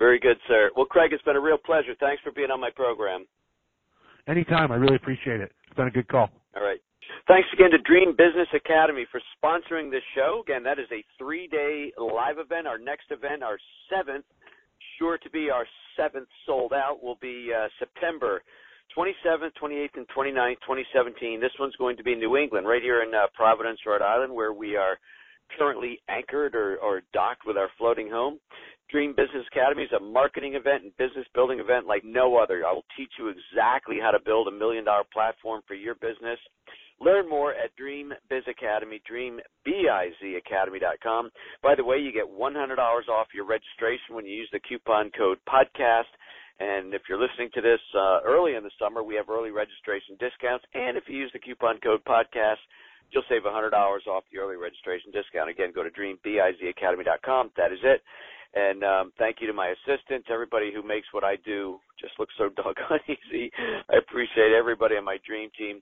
Very 0.04 0.20
good, 0.20 0.36
sir. 0.50 0.70
Well, 0.76 0.86
Craig, 0.86 1.14
it's 1.14 1.24
been 1.24 1.38
a 1.38 1.40
real 1.40 1.58
pleasure. 1.58 1.96
Thanks 1.98 2.22
for 2.24 2.34
being 2.34 2.52
on 2.52 2.60
my 2.60 2.70
program. 2.76 3.26
Anytime, 4.28 4.70
I 4.70 4.76
really 4.76 4.98
appreciate 4.98 5.40
it. 5.40 5.54
It's 5.66 5.78
been 5.78 5.88
a 5.88 5.92
good 5.92 6.10
call. 6.10 6.28
All 6.58 6.62
right. 6.62 6.82
Thanks 7.30 7.48
again 7.54 7.72
to 7.72 7.78
Dream 7.78 8.12
Business 8.12 8.50
Academy 8.54 9.06
for 9.10 9.22
sponsoring 9.40 9.90
this 9.90 10.04
show. 10.14 10.44
Again, 10.46 10.62
that 10.64 10.78
is 10.78 10.88
a 10.92 11.06
three 11.18 11.48
day 11.48 11.94
live 11.98 12.38
event. 12.38 12.68
Our 12.68 12.78
next 12.78 13.12
event, 13.12 13.44
our 13.44 13.58
seventh, 13.90 14.26
sure 15.00 15.18
to 15.20 15.30
be 15.30 15.50
our 15.50 15.66
seventh 15.96 16.28
sold 16.46 16.74
out, 16.74 17.02
will 17.02 17.18
be 17.22 17.52
uh, 17.58 17.70
September 17.80 18.44
27th, 18.98 19.56
28th, 19.56 19.96
and 19.96 20.08
29th, 20.10 20.60
2017. 20.68 21.40
This 21.40 21.56
one's 21.62 21.78
going 21.78 21.96
to 21.96 22.04
be 22.04 22.12
in 22.12 22.20
New 22.20 22.36
England, 22.36 22.68
right 22.68 22.82
here 22.82 23.04
in 23.04 23.16
uh, 23.16 23.28
Providence, 23.34 23.80
Rhode 23.88 24.02
Island, 24.02 24.34
where 24.34 24.52
we 24.52 24.76
are 24.76 24.98
currently 25.58 26.00
anchored 26.10 26.56
or, 26.56 26.76
or 26.80 27.04
docked 27.14 27.48
with 27.48 27.56
our 27.56 27.70
floating 27.78 28.10
home. 28.10 28.38
Dream 28.94 29.18
Business 29.18 29.42
Academy 29.52 29.82
is 29.82 29.92
a 29.98 30.00
marketing 30.00 30.54
event 30.54 30.84
and 30.84 30.96
business 30.98 31.26
building 31.34 31.60
event 31.60 31.88
like 31.88 32.04
no 32.06 32.38
other. 32.38 32.62
I 32.62 32.72
will 32.72 32.86
teach 32.96 33.10
you 33.18 33.34
exactly 33.34 33.98
how 34.00 34.12
to 34.12 34.20
build 34.24 34.48
a 34.48 34.52
million 34.52 34.86
dollar 34.86 35.02
platform 35.12 35.64
for 35.68 35.74
your 35.74 35.96
business. 35.96 36.38
Learn 37.02 37.28
more 37.28 37.56
at 37.58 37.76
Dream 37.76 38.14
Biz 38.30 38.44
Academy, 38.48 39.02
dreambizacademy.com. 39.10 41.32
By 41.64 41.74
the 41.74 41.84
way, 41.84 41.98
you 41.98 42.14
get 42.14 42.30
$100 42.30 42.78
off 43.10 43.34
your 43.34 43.48
registration 43.50 44.14
when 44.14 44.28
you 44.28 44.38
use 44.38 44.50
the 44.54 44.60
coupon 44.60 45.10
code 45.18 45.40
podcast. 45.50 46.14
And 46.60 46.94
if 46.94 47.02
you're 47.10 47.20
listening 47.20 47.50
to 47.56 47.62
this 47.62 47.82
uh, 47.98 48.20
early 48.24 48.54
in 48.54 48.62
the 48.62 48.70
summer, 48.78 49.02
we 49.02 49.16
have 49.16 49.28
early 49.28 49.50
registration 49.50 50.18
discounts. 50.20 50.66
And 50.76 50.98
if 50.98 51.06
you 51.08 51.18
use 51.18 51.32
the 51.34 51.40
coupon 51.40 51.80
code 51.82 52.06
podcast, 52.06 52.62
you'll 53.10 53.24
save 53.28 53.42
$100 53.42 53.74
off 53.74 54.24
the 54.32 54.38
early 54.38 54.56
registration 54.56 55.10
discount. 55.12 55.50
Again, 55.50 55.72
go 55.74 55.82
to 55.82 55.90
dreambizacademy.com. 55.90 57.54
That 57.58 57.74
is 57.74 57.80
it. 57.82 58.04
And 58.56 58.84
um, 58.84 59.12
thank 59.18 59.38
you 59.42 59.48
to 59.48 59.54
my 59.54 59.74
assistants, 59.74 60.28
everybody 60.32 60.72
who 60.74 60.86
makes 60.86 61.08
what 61.12 61.24
I 61.24 61.38
do 61.44 61.80
just 62.00 62.14
look 62.20 62.30
so 62.38 62.50
doggone 62.56 63.00
easy. 63.08 63.52
I 63.90 63.98
appreciate 63.98 64.54
everybody 64.58 64.96
on 64.96 65.06
my 65.06 65.18
dream 65.26 65.50
team. 65.58 65.82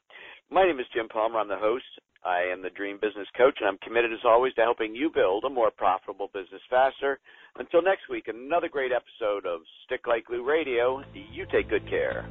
My 0.49 0.65
name 0.65 0.79
is 0.79 0.86
Jim 0.93 1.10
Palmer. 1.10 1.39
I'm 1.39 1.49
the 1.49 1.57
host. 1.57 1.86
I 2.23 2.43
am 2.53 2.62
the 2.62 2.69
Dream 2.69 2.99
Business 3.01 3.27
Coach, 3.36 3.55
and 3.60 3.67
I'm 3.67 3.79
committed 3.79 4.13
as 4.13 4.19
always 4.23 4.53
to 4.53 4.62
helping 4.62 4.95
you 4.95 5.10
build 5.13 5.43
a 5.43 5.49
more 5.49 5.71
profitable 5.71 6.29
business 6.34 6.62
faster. 6.69 7.19
Until 7.57 7.81
next 7.81 8.10
week, 8.10 8.27
another 8.27 8.69
great 8.69 8.91
episode 8.91 9.45
of 9.47 9.62
Stick 9.86 10.05
Like 10.07 10.25
Glue 10.25 10.47
Radio. 10.47 11.01
You 11.13 11.45
take 11.51 11.69
good 11.69 11.89
care. 11.89 12.29